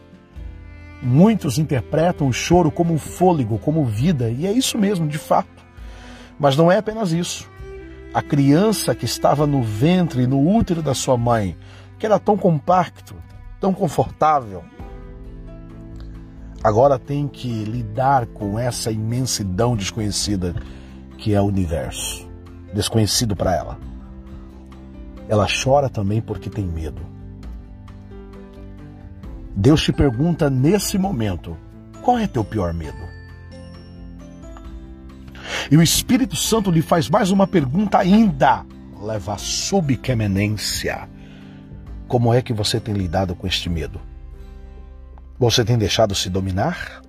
Muitos 1.03 1.59
interpretam 1.59 2.27
o 2.27 2.33
choro 2.33 2.71
como 2.71 2.93
um 2.93 2.99
fôlego, 2.99 3.59
como 3.59 3.85
vida, 3.85 4.31
e 4.31 4.47
é 4.47 4.53
isso 4.53 4.77
mesmo, 4.77 5.07
de 5.07 5.19
fato. 5.19 5.65
Mas 6.39 6.57
não 6.57 6.71
é 6.71 6.79
apenas 6.79 7.13
isso. 7.13 7.49
A 8.13 8.23
criança 8.23 8.95
que 8.95 9.05
estava 9.05 9.47
no 9.47 9.63
ventre, 9.63 10.27
no 10.27 10.41
útero 10.57 10.83
da 10.83 10.95
sua 10.95 11.17
mãe, 11.17 11.57
que 11.99 12.07
era 12.07 12.19
tão 12.19 12.37
compacto, 12.37 13.15
tão 13.61 13.73
confortável, 13.73 14.65
agora 16.63 16.99
tem 16.99 17.29
que 17.29 17.65
lidar 17.65 18.27
com 18.27 18.59
essa 18.59 18.91
imensidão 18.91 19.77
desconhecida 19.77 20.55
que 21.19 21.35
é 21.35 21.41
o 21.41 21.47
universo, 21.47 22.29
desconhecido 22.73 23.35
para 23.35 23.55
ela. 23.55 23.79
Ela 25.29 25.47
chora 25.47 25.89
também 25.89 26.21
porque 26.21 26.51
tem 26.51 26.65
medo. 26.65 27.01
Deus 29.57 29.83
te 29.83 29.93
pergunta 29.93 30.51
nesse 30.51 30.99
momento: 30.99 31.57
qual 32.03 32.19
é 32.19 32.27
teu 32.27 32.45
pior 32.45 32.75
medo? 32.75 33.15
E 35.71 35.77
o 35.77 35.83
Espírito 35.83 36.37
Santo 36.37 36.71
lhe 36.71 36.83
faz 36.83 37.09
mais 37.09 37.31
uma 37.31 37.47
pergunta 37.47 37.99
ainda, 37.99 38.65
leva 39.01 39.35
a 39.35 39.39
subquemenência. 39.39 41.09
Como 42.07 42.33
é 42.33 42.43
que 42.43 42.53
você 42.53 42.79
tem 42.79 42.95
lidado 42.95 43.35
com 43.35 43.47
este 43.47 43.69
medo? 43.69 44.01
Você 45.39 45.65
tem 45.65 45.77
deixado 45.77 46.15
se 46.15 46.31
dominar? 46.31 47.03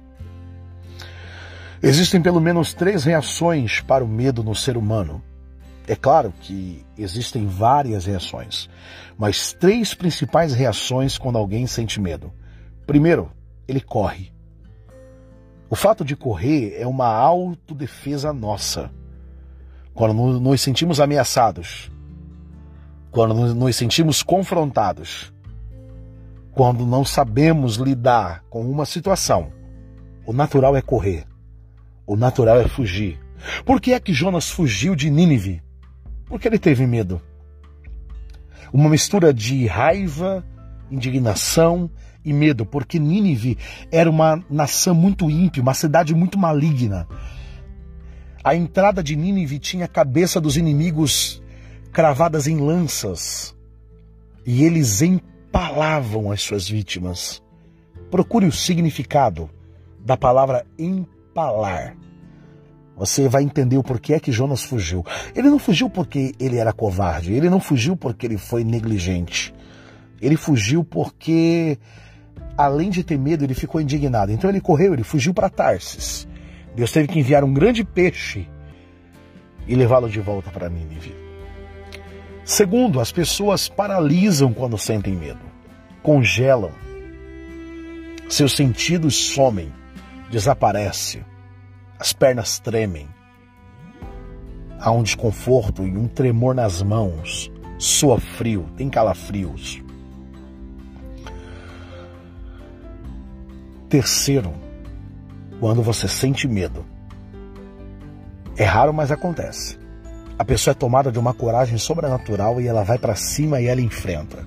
Existem 1.81 2.21
pelo 2.21 2.41
menos 2.41 2.73
três 2.73 3.03
reações 3.03 3.81
para 3.81 4.03
o 4.03 4.07
medo 4.07 4.43
no 4.43 4.55
ser 4.55 4.77
humano. 4.77 5.21
É 5.87 5.95
claro 5.95 6.33
que 6.41 6.83
existem 6.97 7.45
várias 7.45 8.05
reações, 8.05 8.67
mas 9.17 9.53
três 9.53 9.93
principais 9.93 10.53
reações 10.53 11.17
quando 11.17 11.37
alguém 11.37 11.67
sente 11.67 12.01
medo. 12.01 12.33
Primeiro, 12.87 13.31
ele 13.67 13.81
corre. 13.81 14.31
O 15.69 15.75
fato 15.75 16.03
de 16.03 16.15
correr 16.15 16.75
é 16.79 16.87
uma 16.87 17.07
autodefesa 17.07 18.33
nossa. 18.33 18.91
Quando 19.93 20.13
nos 20.39 20.61
sentimos 20.61 20.99
ameaçados, 20.99 21.91
quando 23.15 23.55
nos 23.55 23.75
sentimos 23.77 24.21
confrontados, 24.21 25.33
quando 26.51 26.85
não 26.85 27.05
sabemos 27.05 27.77
lidar 27.77 28.43
com 28.49 28.69
uma 28.69 28.85
situação, 28.85 29.53
o 30.25 30.33
natural 30.33 30.75
é 30.75 30.81
correr. 30.81 31.25
O 32.05 32.17
natural 32.17 32.59
é 32.59 32.67
fugir. 32.67 33.17
Por 33.63 33.79
que 33.79 33.93
é 33.93 34.01
que 34.01 34.11
Jonas 34.11 34.49
fugiu 34.49 34.97
de 34.97 35.09
Nínive? 35.09 35.63
Porque 36.25 36.45
ele 36.45 36.59
teve 36.59 36.85
medo. 36.85 37.21
Uma 38.73 38.89
mistura 38.89 39.33
de 39.33 39.65
raiva, 39.65 40.45
indignação 40.91 41.89
e 42.21 42.33
medo, 42.33 42.65
porque 42.65 42.99
Nínive 42.99 43.57
era 43.93 44.09
uma 44.09 44.43
nação 44.49 44.93
muito 44.93 45.31
ímpia, 45.31 45.63
uma 45.63 45.73
cidade 45.73 46.13
muito 46.13 46.37
maligna. 46.37 47.07
A 48.43 48.57
entrada 48.57 49.01
de 49.01 49.15
Nínive 49.15 49.57
tinha 49.57 49.85
a 49.85 49.87
cabeça 49.87 50.41
dos 50.41 50.57
inimigos 50.57 51.41
cravadas 51.95 52.45
em 52.45 52.57
lanças 52.57 53.55
e 54.45 54.65
eles 54.65 55.01
empalavam 55.01 56.29
as 56.29 56.41
suas 56.41 56.67
vítimas. 56.67 57.41
Procure 58.11 58.45
o 58.45 58.51
significado 58.51 59.49
da 59.99 60.17
palavra 60.17 60.65
empalar 60.77 61.95
você 62.97 63.27
vai 63.27 63.43
entender 63.43 63.77
o 63.77 63.83
porquê 63.83 64.13
é 64.13 64.19
que 64.19 64.31
Jonas 64.31 64.63
fugiu. 64.63 65.05
Ele 65.35 65.49
não 65.49 65.59
fugiu 65.59 65.89
porque 65.89 66.33
ele 66.39 66.57
era 66.57 66.71
covarde, 66.71 67.33
ele 67.33 67.49
não 67.49 67.59
fugiu 67.59 67.97
porque 67.97 68.25
ele 68.25 68.37
foi 68.37 68.63
negligente. 68.63 69.53
Ele 70.21 70.37
fugiu 70.37 70.81
porque, 70.81 71.77
além 72.57 72.89
de 72.89 73.03
ter 73.03 73.17
medo, 73.17 73.43
ele 73.43 73.53
ficou 73.53 73.81
indignado. 73.81 74.31
Então 74.31 74.49
ele 74.49 74.61
correu, 74.61 74.93
ele 74.93 75.03
fugiu 75.03 75.33
para 75.33 75.49
Tarsis. 75.49 76.25
Deus 76.73 76.91
teve 76.91 77.09
que 77.09 77.19
enviar 77.19 77.43
um 77.43 77.53
grande 77.53 77.83
peixe 77.83 78.47
e 79.67 79.75
levá-lo 79.75 80.09
de 80.09 80.21
volta 80.21 80.49
para 80.49 80.69
Nínive. 80.69 81.24
Segundo, 82.45 82.99
as 82.99 83.11
pessoas 83.11 83.67
paralisam 83.67 84.53
quando 84.53 84.77
sentem 84.77 85.15
medo, 85.15 85.41
congelam, 86.03 86.71
seus 88.29 88.53
sentidos 88.53 89.15
somem, 89.15 89.73
desaparecem 90.29 91.25
as 91.99 92.13
pernas 92.13 92.59
tremem. 92.59 93.07
Há 94.79 94.91
um 94.91 95.01
desconforto 95.01 95.87
e 95.87 95.97
um 95.97 96.07
tremor 96.07 96.53
nas 96.53 96.83
mãos. 96.83 97.51
Soa 97.79 98.19
frio, 98.19 98.69
tem 98.77 98.91
calafrios. 98.91 99.81
Terceiro, 103.89 104.53
quando 105.59 105.81
você 105.81 106.07
sente 106.07 106.47
medo. 106.47 106.85
É 108.55 108.65
raro, 108.65 108.93
mas 108.93 109.11
acontece. 109.11 109.84
A 110.37 110.43
pessoa 110.43 110.73
é 110.73 110.75
tomada 110.75 111.11
de 111.11 111.17
uma 111.17 111.33
coragem 111.33 111.77
sobrenatural 111.77 112.59
e 112.59 112.67
ela 112.67 112.83
vai 112.83 112.97
para 112.97 113.15
cima 113.15 113.61
e 113.61 113.67
ela 113.67 113.79
enfrenta. 113.79 114.45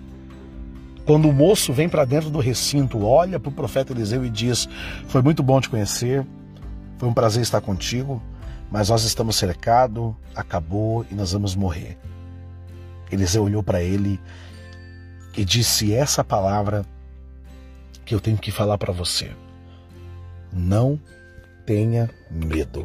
Quando 1.07 1.29
o 1.31 1.33
moço 1.33 1.73
vem 1.73 1.89
para 1.89 2.05
dentro 2.05 2.29
do 2.29 2.39
recinto, 2.39 3.03
olha 3.03 3.41
para 3.41 3.49
o 3.49 3.53
profeta 3.53 3.95
Eliseu 3.95 4.23
e 4.23 4.29
diz: 4.29 4.69
Foi 5.09 5.23
muito 5.23 5.43
bom 5.43 5.59
te 5.59 5.71
conhecer, 5.71 6.27
foi 6.99 7.09
um 7.09 7.15
prazer 7.15 7.43
estar 7.43 7.63
contigo, 7.63 8.23
mas 8.71 8.91
nós 8.91 9.05
estamos 9.05 9.37
cercados, 9.37 10.13
acabou 10.35 11.07
e 11.11 11.15
nós 11.15 11.33
vamos 11.33 11.57
morrer. 11.57 11.97
Eliseu 13.11 13.45
olhou 13.45 13.63
para 13.63 13.83
ele 13.83 14.21
e 15.35 15.43
disse 15.47 15.95
essa 15.95 16.23
palavra 16.23 16.85
que 18.05 18.15
eu 18.15 18.21
tenho 18.21 18.37
que 18.37 18.51
falar 18.51 18.77
para 18.77 18.93
você. 18.93 19.31
Não 20.53 21.01
tenha 21.65 22.11
medo. 22.31 22.85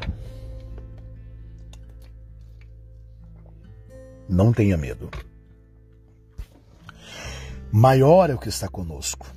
Não 4.34 4.52
tenha 4.52 4.76
medo. 4.76 5.12
Maior 7.72 8.32
é 8.32 8.34
o 8.34 8.40
que 8.40 8.50
está 8.50 8.68
conosco 8.68 9.28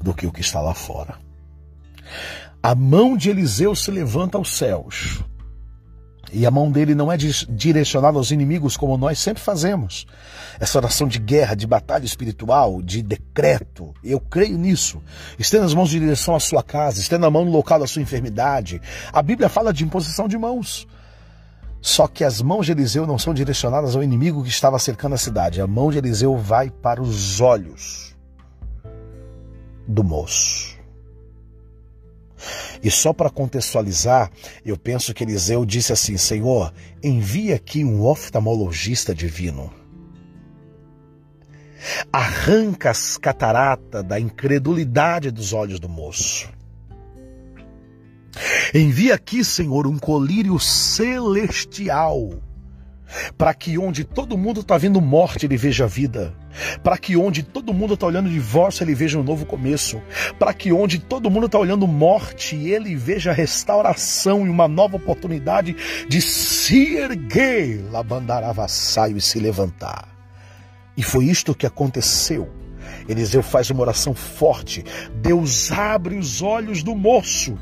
do 0.00 0.12
que 0.12 0.26
o 0.26 0.32
que 0.32 0.40
está 0.40 0.60
lá 0.60 0.74
fora. 0.74 1.16
A 2.60 2.74
mão 2.74 3.16
de 3.16 3.30
Eliseu 3.30 3.76
se 3.76 3.88
levanta 3.92 4.36
aos 4.36 4.56
céus. 4.56 5.22
E 6.32 6.44
a 6.44 6.50
mão 6.50 6.72
dele 6.72 6.92
não 6.92 7.10
é 7.12 7.16
direcionada 7.16 8.18
aos 8.18 8.32
inimigos 8.32 8.76
como 8.76 8.98
nós 8.98 9.20
sempre 9.20 9.40
fazemos. 9.40 10.08
Essa 10.58 10.78
oração 10.78 11.06
de 11.06 11.20
guerra, 11.20 11.54
de 11.54 11.68
batalha 11.68 12.04
espiritual, 12.04 12.82
de 12.82 13.00
decreto, 13.00 13.94
eu 14.02 14.18
creio 14.18 14.58
nisso. 14.58 15.00
Estenda 15.38 15.66
as 15.66 15.72
mãos 15.72 15.90
de 15.90 16.00
direção 16.00 16.34
à 16.34 16.40
sua 16.40 16.64
casa, 16.64 16.98
estenda 16.98 17.28
a 17.28 17.30
mão 17.30 17.44
no 17.44 17.52
local 17.52 17.78
da 17.78 17.86
sua 17.86 18.02
enfermidade. 18.02 18.82
A 19.12 19.22
Bíblia 19.22 19.48
fala 19.48 19.72
de 19.72 19.84
imposição 19.84 20.26
de 20.26 20.36
mãos. 20.36 20.88
Só 21.86 22.08
que 22.08 22.24
as 22.24 22.42
mãos 22.42 22.66
de 22.66 22.72
Eliseu 22.72 23.06
não 23.06 23.16
são 23.16 23.32
direcionadas 23.32 23.94
ao 23.94 24.02
inimigo 24.02 24.42
que 24.42 24.48
estava 24.48 24.76
cercando 24.76 25.14
a 25.14 25.16
cidade. 25.16 25.60
A 25.60 25.68
mão 25.68 25.88
de 25.88 25.98
Eliseu 25.98 26.36
vai 26.36 26.68
para 26.68 27.00
os 27.00 27.40
olhos 27.40 28.12
do 29.86 30.02
moço. 30.02 30.76
E 32.82 32.90
só 32.90 33.12
para 33.12 33.30
contextualizar, 33.30 34.32
eu 34.64 34.76
penso 34.76 35.14
que 35.14 35.22
Eliseu 35.22 35.64
disse 35.64 35.92
assim: 35.92 36.16
Senhor, 36.16 36.74
envia 37.00 37.54
aqui 37.54 37.84
um 37.84 38.04
oftalmologista 38.04 39.14
divino. 39.14 39.72
Arranca 42.12 42.90
as 42.90 43.16
cataratas 43.16 44.02
da 44.02 44.18
incredulidade 44.18 45.30
dos 45.30 45.52
olhos 45.52 45.78
do 45.78 45.88
moço. 45.88 46.55
Envia 48.74 49.14
aqui, 49.14 49.44
Senhor, 49.44 49.86
um 49.86 49.98
colírio 49.98 50.58
celestial 50.58 52.30
para 53.36 53.54
que 53.54 53.78
onde 53.78 54.04
todo 54.04 54.36
mundo 54.36 54.60
está 54.60 54.76
vendo 54.76 55.00
morte, 55.00 55.46
ele 55.46 55.56
veja 55.56 55.86
vida. 55.86 56.34
Para 56.82 56.96
que 56.96 57.16
onde 57.16 57.42
todo 57.42 57.72
mundo 57.72 57.94
está 57.94 58.06
olhando 58.06 58.28
divórcio, 58.28 58.82
ele 58.82 58.94
veja 58.94 59.18
um 59.18 59.22
novo 59.22 59.46
começo. 59.46 60.00
Para 60.38 60.52
que 60.52 60.72
onde 60.72 60.98
todo 60.98 61.30
mundo 61.30 61.46
está 61.46 61.58
olhando 61.58 61.86
morte, 61.86 62.56
ele 62.56 62.94
veja 62.96 63.32
restauração 63.32 64.46
e 64.46 64.50
uma 64.50 64.66
nova 64.66 64.96
oportunidade 64.96 65.76
de 66.08 66.20
se 66.20 66.96
erguer, 66.96 67.84
labandaravassaio 67.90 69.16
e 69.16 69.20
se 69.20 69.38
levantar. 69.38 70.08
E 70.96 71.02
foi 71.02 71.26
isto 71.26 71.54
que 71.54 71.66
aconteceu. 71.66 72.48
Eliseu 73.08 73.42
faz 73.42 73.70
uma 73.70 73.82
oração 73.82 74.14
forte. 74.14 74.84
Deus 75.20 75.70
abre 75.70 76.16
os 76.16 76.42
olhos 76.42 76.82
do 76.82 76.94
moço 76.94 77.56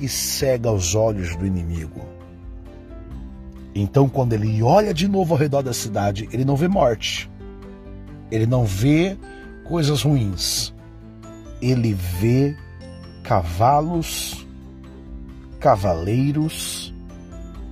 e 0.00 0.08
cega 0.08 0.72
os 0.72 0.94
olhos 0.94 1.36
do 1.36 1.46
inimigo. 1.46 2.00
Então, 3.74 4.08
quando 4.08 4.32
ele 4.32 4.62
olha 4.62 4.92
de 4.92 5.06
novo 5.06 5.34
ao 5.34 5.38
redor 5.38 5.62
da 5.62 5.72
cidade, 5.72 6.28
ele 6.32 6.44
não 6.44 6.56
vê 6.56 6.66
morte, 6.66 7.30
ele 8.30 8.46
não 8.46 8.64
vê 8.64 9.16
coisas 9.64 10.02
ruins, 10.02 10.74
ele 11.60 11.92
vê 11.92 12.56
cavalos, 13.22 14.46
cavaleiros 15.60 16.94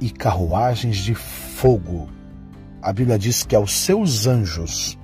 e 0.01 0.11
carruagens 0.11 0.99
de 0.99 1.15
fogo. 1.15 2.09
A 2.83 2.93
Bíblia 2.93 3.19
diz 3.19 3.43
que 3.43 3.57
aos 3.57 3.73
seus 3.73 4.27
anjos 4.27 4.98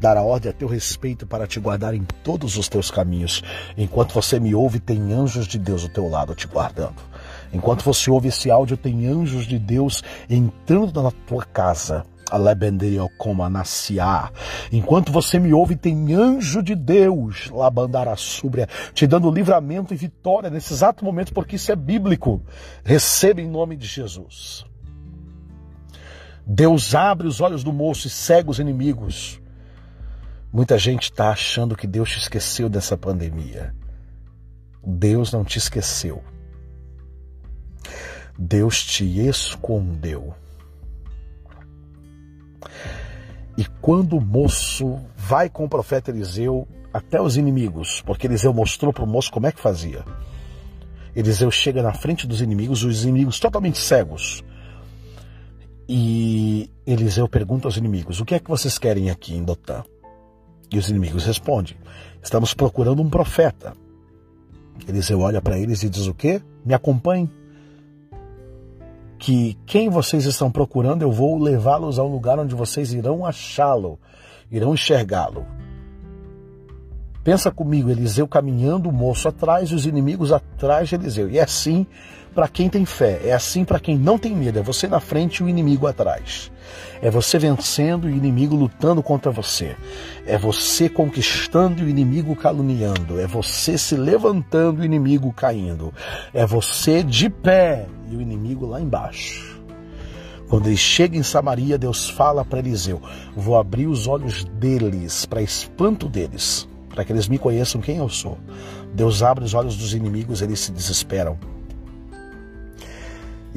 dará 0.00 0.22
ordem 0.22 0.50
a 0.50 0.54
teu 0.54 0.68
respeito 0.68 1.26
para 1.26 1.46
te 1.46 1.58
guardar 1.60 1.94
em 1.94 2.04
todos 2.22 2.56
os 2.56 2.68
teus 2.68 2.90
caminhos. 2.90 3.42
Enquanto 3.76 4.14
você 4.14 4.38
me 4.38 4.54
ouve, 4.54 4.78
tem 4.78 5.12
anjos 5.12 5.46
de 5.46 5.58
Deus 5.58 5.82
ao 5.82 5.88
teu 5.88 6.08
lado 6.08 6.34
te 6.34 6.46
guardando. 6.46 7.02
Enquanto 7.52 7.82
você 7.82 8.10
ouve 8.10 8.28
esse 8.28 8.50
áudio, 8.50 8.76
tem 8.76 9.06
anjos 9.06 9.46
de 9.46 9.58
Deus 9.58 10.02
entrando 10.28 11.02
na 11.02 11.10
tua 11.10 11.44
casa. 11.44 12.04
Enquanto 14.70 15.10
você 15.10 15.38
me 15.38 15.54
ouve, 15.54 15.76
tem 15.76 16.14
anjo 16.14 16.62
de 16.62 16.74
Deus, 16.74 17.48
Labandara 17.50 18.14
Súbria, 18.16 18.68
te 18.92 19.06
dando 19.06 19.30
livramento 19.30 19.94
e 19.94 19.96
vitória 19.96 20.50
nesse 20.50 20.74
exato 20.74 21.02
momento, 21.04 21.32
porque 21.32 21.56
isso 21.56 21.72
é 21.72 21.76
bíblico. 21.76 22.42
Receba 22.84 23.40
em 23.40 23.48
nome 23.48 23.76
de 23.76 23.86
Jesus. 23.86 24.66
Deus 26.46 26.94
abre 26.94 27.26
os 27.26 27.40
olhos 27.40 27.64
do 27.64 27.72
moço 27.72 28.06
e 28.06 28.10
cega 28.10 28.50
os 28.50 28.58
inimigos. 28.58 29.40
Muita 30.52 30.78
gente 30.78 31.04
está 31.04 31.30
achando 31.30 31.76
que 31.76 31.86
Deus 31.86 32.10
te 32.10 32.18
esqueceu 32.18 32.68
dessa 32.68 32.96
pandemia. 32.96 33.74
Deus 34.82 35.30
não 35.30 35.44
te 35.44 35.58
esqueceu. 35.58 36.22
Deus 38.38 38.82
te 38.82 39.04
escondeu. 39.26 40.34
E 43.58 43.64
quando 43.80 44.16
o 44.16 44.20
moço 44.20 44.98
vai 45.16 45.50
com 45.50 45.64
o 45.64 45.68
profeta 45.68 46.10
Eliseu 46.10 46.66
até 46.92 47.20
os 47.20 47.36
inimigos, 47.36 48.00
porque 48.02 48.26
Eliseu 48.26 48.54
mostrou 48.54 48.92
para 48.92 49.04
o 49.04 49.06
moço 49.06 49.30
como 49.30 49.46
é 49.46 49.52
que 49.52 49.60
fazia. 49.60 50.04
Eliseu 51.14 51.50
chega 51.50 51.82
na 51.82 51.92
frente 51.92 52.26
dos 52.26 52.40
inimigos, 52.40 52.84
os 52.84 53.02
inimigos 53.02 53.38
totalmente 53.38 53.78
cegos. 53.78 54.44
E 55.88 56.70
Eliseu 56.86 57.28
pergunta 57.28 57.66
aos 57.66 57.76
inimigos: 57.76 58.20
O 58.20 58.24
que 58.24 58.34
é 58.34 58.38
que 58.38 58.48
vocês 58.48 58.78
querem 58.78 59.10
aqui 59.10 59.34
em 59.34 59.42
Dotã? 59.42 59.82
E 60.70 60.78
os 60.78 60.88
inimigos 60.88 61.24
respondem: 61.24 61.76
Estamos 62.22 62.54
procurando 62.54 63.02
um 63.02 63.08
profeta. 63.08 63.74
Eliseu 64.86 65.20
olha 65.20 65.40
para 65.40 65.58
eles 65.58 65.82
e 65.82 65.88
diz: 65.88 66.06
O 66.06 66.14
quê? 66.14 66.42
Me 66.64 66.74
acompanhe 66.74 67.30
que 69.18 69.58
quem 69.66 69.88
vocês 69.88 70.24
estão 70.24 70.50
procurando, 70.50 71.02
eu 71.02 71.10
vou 71.10 71.38
levá-los 71.38 71.98
ao 71.98 72.06
lugar 72.06 72.38
onde 72.38 72.54
vocês 72.54 72.92
irão 72.92 73.26
achá-lo, 73.26 73.98
irão 74.50 74.74
enxergá-lo. 74.74 75.44
Pensa 77.24 77.50
comigo, 77.50 77.90
Eliseu 77.90 78.26
caminhando, 78.28 78.88
o 78.88 78.92
moço 78.92 79.28
atrás 79.28 79.72
os 79.72 79.84
inimigos 79.84 80.32
atrás 80.32 80.88
de 80.88 80.94
Eliseu. 80.94 81.28
E 81.28 81.38
é 81.38 81.42
assim 81.42 81.86
para 82.38 82.46
quem 82.46 82.68
tem 82.68 82.84
fé, 82.84 83.20
é 83.24 83.32
assim 83.32 83.64
para 83.64 83.80
quem 83.80 83.98
não 83.98 84.16
tem 84.16 84.32
medo. 84.32 84.60
É 84.60 84.62
você 84.62 84.86
na 84.86 85.00
frente 85.00 85.38
e 85.38 85.42
o 85.42 85.48
inimigo 85.48 85.88
atrás. 85.88 86.52
É 87.02 87.10
você 87.10 87.36
vencendo 87.36 88.08
e 88.08 88.12
o 88.12 88.16
inimigo 88.16 88.54
lutando 88.54 89.02
contra 89.02 89.32
você. 89.32 89.74
É 90.24 90.38
você 90.38 90.88
conquistando 90.88 91.82
e 91.82 91.86
o 91.86 91.88
inimigo 91.88 92.36
caluniando. 92.36 93.18
É 93.18 93.26
você 93.26 93.76
se 93.76 93.96
levantando 93.96 94.78
e 94.78 94.82
o 94.82 94.84
inimigo 94.84 95.32
caindo. 95.32 95.92
É 96.32 96.46
você 96.46 97.02
de 97.02 97.28
pé 97.28 97.86
e 98.08 98.14
o 98.14 98.20
inimigo 98.20 98.66
lá 98.66 98.80
embaixo. 98.80 99.60
Quando 100.48 100.68
ele 100.68 100.76
chega 100.76 101.16
em 101.16 101.24
Samaria, 101.24 101.76
Deus 101.76 102.08
fala 102.08 102.44
para 102.44 102.60
Eliseu: 102.60 103.02
Vou 103.34 103.58
abrir 103.58 103.88
os 103.88 104.06
olhos 104.06 104.44
deles, 104.44 105.26
para 105.26 105.42
espanto 105.42 106.08
deles, 106.08 106.68
para 106.88 107.04
que 107.04 107.12
eles 107.12 107.26
me 107.26 107.36
conheçam 107.36 107.80
quem 107.80 107.96
eu 107.96 108.08
sou. 108.08 108.38
Deus 108.94 109.24
abre 109.24 109.44
os 109.44 109.54
olhos 109.54 109.76
dos 109.76 109.92
inimigos, 109.92 110.40
eles 110.40 110.60
se 110.60 110.70
desesperam. 110.70 111.36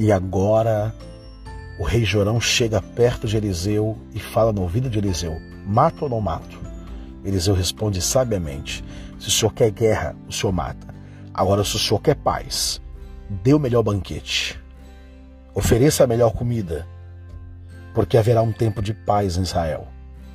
E 0.02 0.12
agora 0.12 0.92
o 1.78 1.84
rei 1.84 2.04
Jorão 2.04 2.42
chega 2.42 2.82
perto 2.82 3.28
de 3.28 3.38
Eliseu 3.38 3.96
e 4.16 4.20
fala 4.20 4.52
no 4.52 4.64
ouvido 4.64 4.90
de 4.90 4.98
Eliseu: 4.98 5.40
Mato 5.64 6.06
ou 6.06 6.10
não 6.10 6.20
mato? 6.20 6.60
Eliseu 7.24 7.54
responde 7.54 8.02
sabiamente: 8.02 8.84
Se 9.20 9.28
o 9.28 9.32
senhor 9.32 9.54
quer 9.54 9.70
guerra, 9.70 10.16
o 10.28 10.32
senhor 10.32 10.52
mata. 10.52 10.88
Agora, 11.32 11.64
se 11.64 11.76
o 11.76 11.80
senhor 11.80 12.00
quer 12.00 12.16
paz, 12.16 12.82
dê 13.30 13.54
o 13.54 13.60
melhor 13.60 13.84
banquete, 13.84 14.60
ofereça 15.54 16.04
a 16.04 16.08
melhor 16.08 16.32
comida, 16.32 16.88
porque 17.94 18.18
haverá 18.18 18.42
um 18.42 18.52
tempo 18.52 18.82
de 18.82 18.96
paz 18.96 19.38
em 19.38 19.44
Israel. 19.44 19.88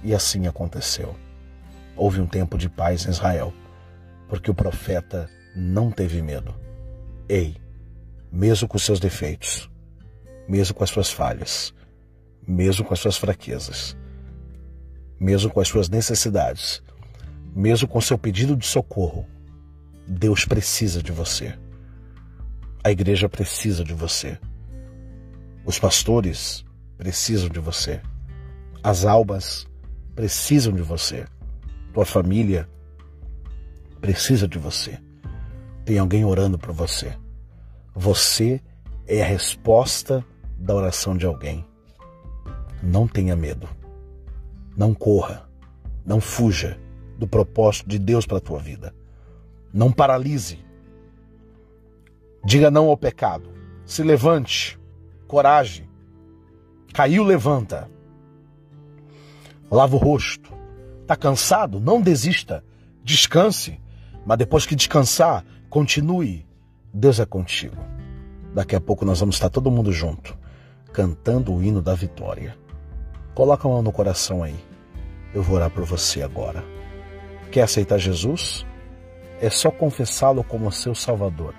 E 0.05 0.15
assim 0.15 0.47
aconteceu. 0.47 1.17
Houve 1.97 2.21
um 2.21 2.27
tempo 2.29 2.57
de 2.57 2.69
paz 2.69 3.05
em 3.05 3.11
Israel, 3.11 3.53
porque 4.29 4.49
o 4.49 4.55
profeta 4.55 5.29
não 5.57 5.91
teve 5.91 6.23
medo. 6.23 6.55
Ei, 7.29 7.57
mesmo 8.37 8.69
com 8.69 8.79
seus 8.79 9.01
defeitos, 9.01 9.71
mesmo 10.47 10.75
com 10.75 10.85
as 10.85 10.91
suas 10.91 11.11
falhas, 11.11 11.73
mesmo 12.47 12.85
com 12.85 12.93
as 12.93 13.01
suas 13.01 13.17
fraquezas, 13.17 13.97
mesmo 15.19 15.51
com 15.51 15.59
as 15.59 15.69
suas 15.69 15.89
necessidades, 15.89 16.83
mesmo 17.55 17.89
com 17.89 17.99
seu 17.99 18.19
pedido 18.19 18.55
de 18.55 18.67
socorro, 18.67 19.27
Deus 20.07 20.45
precisa 20.45 21.03
de 21.03 21.13
você. 21.13 21.59
A 22.85 22.91
igreja 22.91 23.27
precisa 23.27 23.83
de 23.83 23.95
você. 23.95 24.39
Os 25.65 25.79
pastores 25.79 26.63
precisam 26.99 27.49
de 27.49 27.59
você. 27.59 28.03
As 28.83 29.07
almas 29.07 29.67
precisam 30.15 30.75
de 30.75 30.83
você. 30.83 31.25
Tua 31.95 32.05
família 32.05 32.69
precisa 33.99 34.47
de 34.47 34.59
você. 34.59 34.99
Tem 35.87 35.99
alguém 35.99 36.23
orando 36.23 36.59
por 36.59 36.73
você. 36.73 37.17
Você 37.99 38.61
é 39.07 39.23
a 39.23 39.27
resposta 39.27 40.23
da 40.59 40.75
oração 40.75 41.17
de 41.17 41.25
alguém. 41.25 41.65
Não 42.83 43.09
tenha 43.09 43.35
medo. 43.35 43.67
Não 44.77 44.93
corra. 44.93 45.49
Não 46.05 46.21
fuja 46.21 46.79
do 47.17 47.27
propósito 47.27 47.89
de 47.89 47.99
Deus 47.99 48.27
para 48.27 48.37
a 48.37 48.41
tua 48.41 48.59
vida. 48.59 48.95
Não 49.73 49.91
paralise. 49.91 50.59
Diga 52.45 52.71
não 52.71 52.89
ao 52.89 52.99
pecado. 52.99 53.49
Se 53.87 54.03
levante. 54.03 54.79
Coragem. 55.27 55.89
Caiu, 56.93 57.25
levanta. 57.25 57.91
Lava 59.71 59.97
o 59.97 59.99
rosto. 59.99 60.53
Está 61.01 61.17
cansado? 61.17 61.81
Não 61.81 62.03
desista. 62.03 62.63
Descanse. 63.03 63.81
Mas 64.27 64.37
depois 64.37 64.67
que 64.67 64.77
descansar, 64.77 65.43
continue. 65.71 66.46
Deus 66.93 67.21
é 67.21 67.27
contigo. 67.27 67.77
Daqui 68.55 68.75
a 68.75 68.81
pouco 68.81 69.05
nós 69.05 69.21
vamos 69.21 69.37
estar 69.37 69.51
todo 69.51 69.71
mundo 69.71 69.93
junto, 69.93 70.37
cantando 70.93 71.55
o 71.55 71.63
hino 71.63 71.83
da 71.83 71.95
vitória. 71.95 72.57
Coloca 73.35 73.69
a 73.69 73.71
mão 73.71 73.83
no 73.83 73.93
coração 73.93 74.43
aí. 74.43 74.57
Eu 75.35 75.43
vou 75.43 75.57
orar 75.57 75.71
por 75.71 75.85
você 75.85 76.23
agora. 76.23 76.65
Quer 77.51 77.63
aceitar 77.63 77.99
Jesus? 77.99 78.65
É 79.41 79.51
só 79.51 79.71
confessá-lo 79.71 80.43
como 80.43 80.73
seu 80.73 80.95
Salvador. 80.95 81.55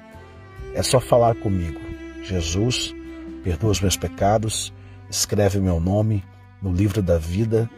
É 0.74 0.82
só 0.82 1.00
falar 1.00 1.36
comigo. 1.36 1.80
Jesus, 2.24 2.96
perdoa 3.44 3.72
os 3.72 3.80
meus 3.80 3.96
pecados, 3.96 4.74
escreve 5.10 5.60
meu 5.60 5.80
nome 5.80 6.24
no 6.62 6.72
livro 6.74 7.02
da 7.02 7.18
vida. 7.18 7.70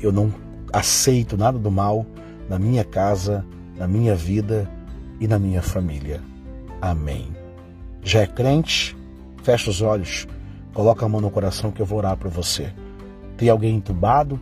Eu 0.00 0.10
não 0.10 0.32
aceito 0.72 1.36
nada 1.36 1.58
do 1.58 1.70
mal 1.70 2.06
na 2.48 2.58
minha 2.58 2.84
casa, 2.84 3.44
na 3.76 3.86
minha 3.86 4.14
vida 4.14 4.70
e 5.20 5.28
na 5.28 5.38
minha 5.38 5.62
família. 5.62 6.20
Amém. 6.84 7.34
Já 8.02 8.20
é 8.20 8.26
crente? 8.26 8.94
Fecha 9.42 9.70
os 9.70 9.80
olhos, 9.80 10.28
coloca 10.74 11.06
a 11.06 11.08
mão 11.08 11.18
no 11.18 11.30
coração 11.30 11.70
que 11.70 11.80
eu 11.80 11.86
vou 11.86 11.96
orar 11.96 12.14
por 12.14 12.28
você. 12.30 12.74
Tem 13.38 13.48
alguém 13.48 13.76
entubado? 13.76 14.38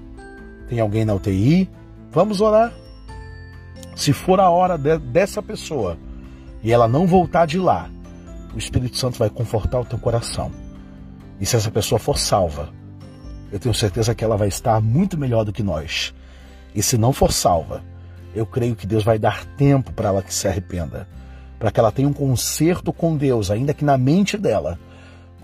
Tem 0.68 0.81
alguém 0.81 1.05
na 1.05 1.14
UTI? 1.14 1.70
Vamos 2.11 2.40
orar. 2.40 2.72
Se 3.94 4.12
for 4.12 4.40
a 4.40 4.50
hora 4.50 4.76
de, 4.76 4.98
dessa 4.98 5.40
pessoa 5.40 5.96
e 6.64 6.72
ela 6.72 6.88
não 6.88 7.07
voltar 7.07 7.46
de 7.46 7.61
lá, 7.61 7.88
o 8.52 8.59
Espírito 8.59 8.96
Santo 8.96 9.20
vai 9.20 9.31
confortar 9.31 9.78
o 9.78 9.85
teu 9.85 9.98
coração. 10.00 10.50
E 11.40 11.46
se 11.46 11.55
essa 11.55 11.70
pessoa 11.70 12.00
for 12.00 12.18
salva, 12.18 12.70
eu 13.52 13.61
tenho 13.61 13.74
certeza 13.74 14.16
que 14.16 14.24
ela 14.24 14.37
vai 14.37 14.48
estar 14.48 14.81
muito 14.81 15.16
melhor 15.16 15.44
do 15.44 15.52
que 15.52 15.62
nós. 15.62 16.12
E 16.74 16.83
se 16.83 16.98
não 16.98 17.12
for 17.12 17.31
salva, 17.31 17.85
eu 18.35 18.44
creio 18.44 18.74
que 18.74 18.87
Deus 18.87 19.05
vai 19.05 19.16
dar 19.16 19.44
tempo 19.57 19.92
para 19.92 20.09
ela 20.09 20.22
que 20.22 20.35
se 20.35 20.48
arrependa, 20.48 21.07
para 21.62 21.70
que 21.70 21.79
ela 21.79 21.92
tenha 21.92 22.09
um 22.09 22.12
conserto 22.12 22.92
com 22.92 23.16
Deus, 23.16 23.48
ainda 23.48 23.72
que 23.72 23.85
na 23.85 23.96
mente 23.96 24.37
dela, 24.37 24.81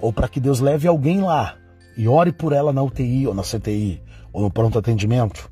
ou 0.00 0.12
para 0.12 0.26
que 0.26 0.40
Deus 0.40 0.58
leve 0.58 0.88
alguém 0.88 1.20
lá 1.20 1.54
e 1.96 2.08
ore 2.08 2.32
por 2.32 2.52
ela 2.52 2.72
na 2.72 2.82
UTI 2.82 3.28
ou 3.28 3.32
na 3.32 3.44
CTI 3.44 4.02
ou 4.32 4.42
no 4.42 4.50
pronto 4.50 4.76
atendimento 4.76 5.48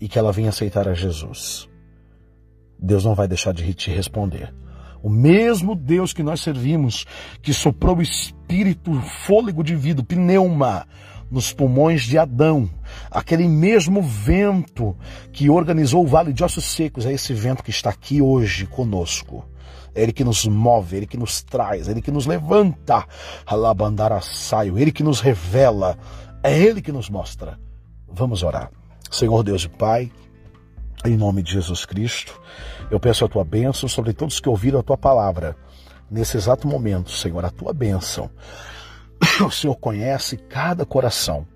e 0.00 0.06
que 0.08 0.16
ela 0.16 0.30
venha 0.30 0.50
aceitar 0.50 0.86
a 0.86 0.94
Jesus. 0.94 1.68
Deus 2.78 3.04
não 3.04 3.12
vai 3.12 3.26
deixar 3.26 3.52
de 3.52 3.74
te 3.74 3.90
responder. 3.90 4.54
O 5.02 5.10
mesmo 5.10 5.74
Deus 5.74 6.12
que 6.12 6.22
nós 6.22 6.42
servimos, 6.42 7.04
que 7.42 7.52
soprou 7.52 7.96
o 7.96 8.02
espírito, 8.02 8.92
o 8.92 9.02
fôlego 9.02 9.64
de 9.64 9.74
vida, 9.74 10.00
o 10.00 10.04
pneuma, 10.04 10.86
nos 11.28 11.52
pulmões 11.52 12.02
de 12.02 12.16
Adão. 12.16 12.70
Aquele 13.10 13.48
mesmo 13.48 14.00
vento 14.00 14.96
que 15.32 15.50
organizou 15.50 16.04
o 16.04 16.06
Vale 16.06 16.32
de 16.32 16.44
Ossos 16.44 16.66
Secos 16.66 17.04
é 17.04 17.12
esse 17.12 17.34
vento 17.34 17.64
que 17.64 17.70
está 17.70 17.90
aqui 17.90 18.22
hoje 18.22 18.64
conosco. 18.64 19.44
É 19.94 20.02
Ele 20.02 20.12
que 20.12 20.24
nos 20.24 20.46
move, 20.46 20.96
Ele 20.96 21.06
que 21.06 21.16
nos 21.16 21.42
traz, 21.42 21.88
Ele 21.88 22.02
que 22.02 22.10
nos 22.10 22.26
levanta. 22.26 23.06
Alabandara 23.46 24.20
saio, 24.20 24.78
Ele 24.78 24.92
que 24.92 25.02
nos 25.02 25.20
revela, 25.20 25.96
é 26.42 26.56
Ele 26.56 26.80
que 26.80 26.92
nos 26.92 27.08
mostra. 27.08 27.58
Vamos 28.08 28.42
orar. 28.42 28.70
Senhor 29.10 29.42
Deus 29.42 29.64
e 29.64 29.68
Pai, 29.68 30.10
em 31.04 31.16
nome 31.16 31.42
de 31.42 31.52
Jesus 31.52 31.84
Cristo, 31.84 32.40
eu 32.90 33.00
peço 33.00 33.24
a 33.24 33.28
tua 33.28 33.44
bênção 33.44 33.88
sobre 33.88 34.12
todos 34.12 34.40
que 34.40 34.48
ouviram 34.48 34.80
a 34.80 34.82
tua 34.82 34.96
palavra. 34.96 35.56
Nesse 36.10 36.36
exato 36.36 36.66
momento, 36.66 37.10
Senhor, 37.10 37.44
a 37.44 37.50
tua 37.50 37.72
bênção 37.72 38.30
O 39.44 39.50
Senhor 39.50 39.76
conhece 39.76 40.36
cada 40.36 40.84
coração. 40.84 41.46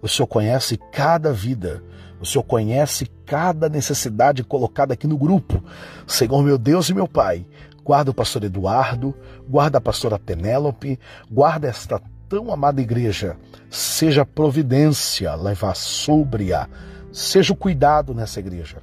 O 0.00 0.08
Senhor 0.08 0.26
conhece 0.26 0.78
cada 0.90 1.32
vida. 1.32 1.82
O 2.20 2.26
Senhor 2.26 2.44
conhece 2.44 3.06
cada 3.26 3.68
necessidade 3.68 4.44
colocada 4.44 4.94
aqui 4.94 5.06
no 5.06 5.16
grupo. 5.16 5.62
Senhor, 6.06 6.42
meu 6.42 6.56
Deus 6.56 6.88
e 6.88 6.94
meu 6.94 7.08
Pai, 7.08 7.46
guarda 7.84 8.10
o 8.10 8.14
pastor 8.14 8.44
Eduardo, 8.44 9.14
guarda 9.48 9.78
a 9.78 9.80
pastora 9.80 10.18
Penélope, 10.18 10.98
guarda 11.30 11.68
esta 11.68 12.00
tão 12.28 12.52
amada 12.52 12.80
igreja. 12.80 13.36
Seja 13.70 14.24
providência, 14.24 15.34
leva 15.34 15.74
súbria, 15.74 16.68
seja 17.12 17.52
o 17.52 17.56
cuidado 17.56 18.14
nessa 18.14 18.40
igreja. 18.40 18.78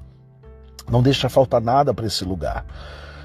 Não 0.90 1.02
deixa 1.02 1.30
faltar 1.30 1.62
nada 1.62 1.94
para 1.94 2.08
esse 2.08 2.24
lugar. 2.24 2.66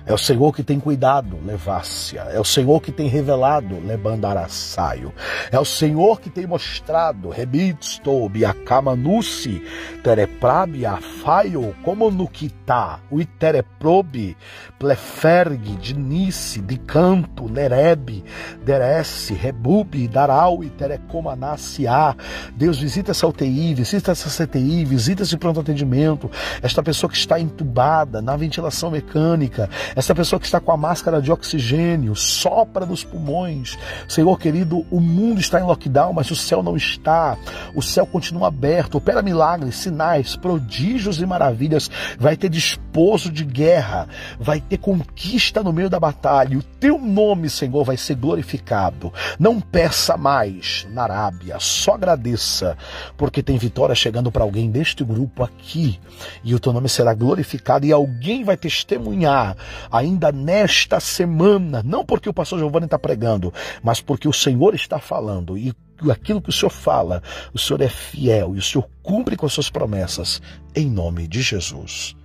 É 0.07 0.13
o 0.13 0.19
Senhor 0.19 0.55
que 0.55 0.63
tem 0.63 0.79
cuidado, 0.79 1.39
levácia. 1.47 2.21
É 2.31 2.39
o 2.39 2.45
Senhor 2.45 2.81
que 2.83 2.93
tem 2.93 3.09
revelado, 3.09 3.81
lebandaraçaio. 3.81 5.15
É 5.51 5.59
o 5.59 5.65
Senhor 5.65 6.21
que 6.21 6.29
tem 6.29 6.47
mostrado, 6.47 7.31
rebitstobi, 7.31 8.45
akamanusi, 8.45 9.63
tereprabi, 10.03 10.85
afaio, 10.85 11.75
como 11.83 12.11
no 12.11 12.29
kita, 12.29 13.01
o 13.11 13.19
itereprobi, 13.19 14.37
pleferg, 14.79 15.77
dinice, 15.77 16.61
de 16.61 16.77
canto, 16.77 17.49
nerebe, 17.49 18.23
derece, 18.63 19.33
rebubi, 19.33 20.07
daral 20.07 20.63
e 20.63 20.69
terecomanaciá. 20.69 22.15
Deus 22.55 22.79
visita 22.79 23.13
essa 23.13 23.27
UTI, 23.27 23.73
visita 23.73 24.13
essa 24.13 24.47
CTI, 24.47 24.85
visita 24.85 25.23
esse 25.23 25.39
pronto 25.39 25.61
atendimento, 25.61 26.31
esta 26.63 26.83
pessoa 26.83 27.11
que 27.11 27.17
está 27.17 27.41
entubada 27.41 28.21
na 28.21 28.37
ventilação 28.37 28.91
mecânica, 28.91 29.71
essa 29.95 30.15
pessoa 30.15 30.41
que 30.41 30.47
está 30.47 30.61
com 30.61 30.73
a 30.73 30.77
máscara 30.77 31.23
de 31.23 31.31
oxigênio, 31.31 32.15
sopra 32.17 32.85
nos 32.85 33.05
pulmões. 33.05 33.79
Senhor 34.09 34.39
querido, 34.39 34.85
o 34.91 35.01
mundo 35.01 35.41
está 35.41 35.61
em 35.61 35.65
lockdown, 35.65 36.13
mas 36.13 36.31
o 36.31 36.37
céu 36.37 36.63
não 36.63 36.77
está. 36.77 37.37
O 37.75 37.83
céu 37.83 38.07
continua 38.07 38.49
aberto. 38.49 38.97
Opera 38.97 39.23
milagres, 39.23 39.77
sinais, 39.77 40.37
prodígios 40.37 41.21
e 41.21 41.27
maravilhas. 41.27 41.91
Vai 42.19 42.37
ter 42.37 42.49
disposto 42.49 43.31
de 43.31 43.45
guerra. 43.45 44.09
Vai 44.39 44.61
ter 44.61 44.79
conquista 44.79 45.63
no 45.63 45.73
meio 45.73 45.89
da 45.91 46.01
batalha. 46.01 46.59
O 46.59 46.63
teu 46.63 46.99
nome, 46.99 47.49
Senhor, 47.49 47.85
vai 47.85 47.97
ser 47.97 48.17
glorificado. 48.17 49.13
Não 49.39 49.61
peça 49.61 50.17
mais 50.17 50.87
na 50.91 51.05
Arábia, 51.05 51.57
só 51.61 51.95
agradeça, 51.95 52.77
porque 53.17 53.43
tem 53.43 53.59
vitória 53.59 53.95
chegando 53.95 54.33
para 54.33 54.43
alguém 54.43 54.71
deste 54.71 55.05
grupo 55.05 55.43
aqui. 55.43 56.01
E 56.43 56.55
o 56.55 56.59
teu 56.59 56.73
nome 56.73 56.89
será 56.89 57.15
glorificado 57.15 57.87
e 57.87 57.93
alguém 57.93 58.43
vai 58.43 58.57
testemunhar 58.57 59.57
ainda 59.91 60.31
nesta 60.33 61.01
semana, 61.01 61.83
não 61.85 62.05
porque 62.05 62.29
o 62.29 62.35
pastor 62.35 62.59
Giovanni 62.59 62.87
está 62.87 62.99
pregando, 62.99 63.53
mas 63.83 64.01
porque 64.01 64.29
o 64.29 64.33
Senhor 64.33 64.75
está 64.75 64.99
falando 64.99 65.57
e 65.57 65.75
aquilo 66.11 66.43
que 66.43 66.51
o 66.51 66.53
Senhor 66.53 66.71
fala, 66.71 67.23
o 67.53 67.59
Senhor 67.59 67.81
é 67.81 67.89
fiel 67.89 68.55
e 68.55 68.59
o 68.59 68.63
Senhor 68.63 68.89
cumpre 69.03 69.37
com 69.37 69.47
as 69.47 69.53
suas 69.53 69.71
promessas, 69.71 70.41
em 70.75 70.91
nome 70.91 71.27
de 71.27 71.43
Jesus. 71.43 72.17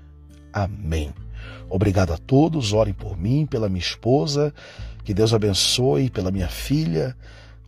Amém. 0.52 1.14
Obrigado 1.70 2.14
a 2.14 2.18
todos, 2.18 2.74
orem 2.74 2.94
por 2.94 3.18
mim, 3.18 3.46
pela 3.46 3.70
minha 3.70 3.80
esposa, 3.80 4.54
que 5.04 5.14
Deus 5.14 5.34
abençoe, 5.34 6.10
pela 6.10 6.32
minha 6.32 6.48
filha. 6.48 7.16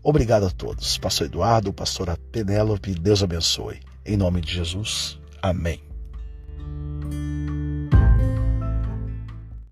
Obrigado 0.03 0.47
a 0.47 0.49
todos. 0.49 0.97
Pastor 0.97 1.27
Eduardo, 1.27 1.71
pastora 1.71 2.17
Penélope, 2.31 2.95
Deus 2.95 3.21
abençoe. 3.21 3.79
Em 4.03 4.17
nome 4.17 4.41
de 4.41 4.51
Jesus. 4.51 5.19
Amém. 5.41 5.90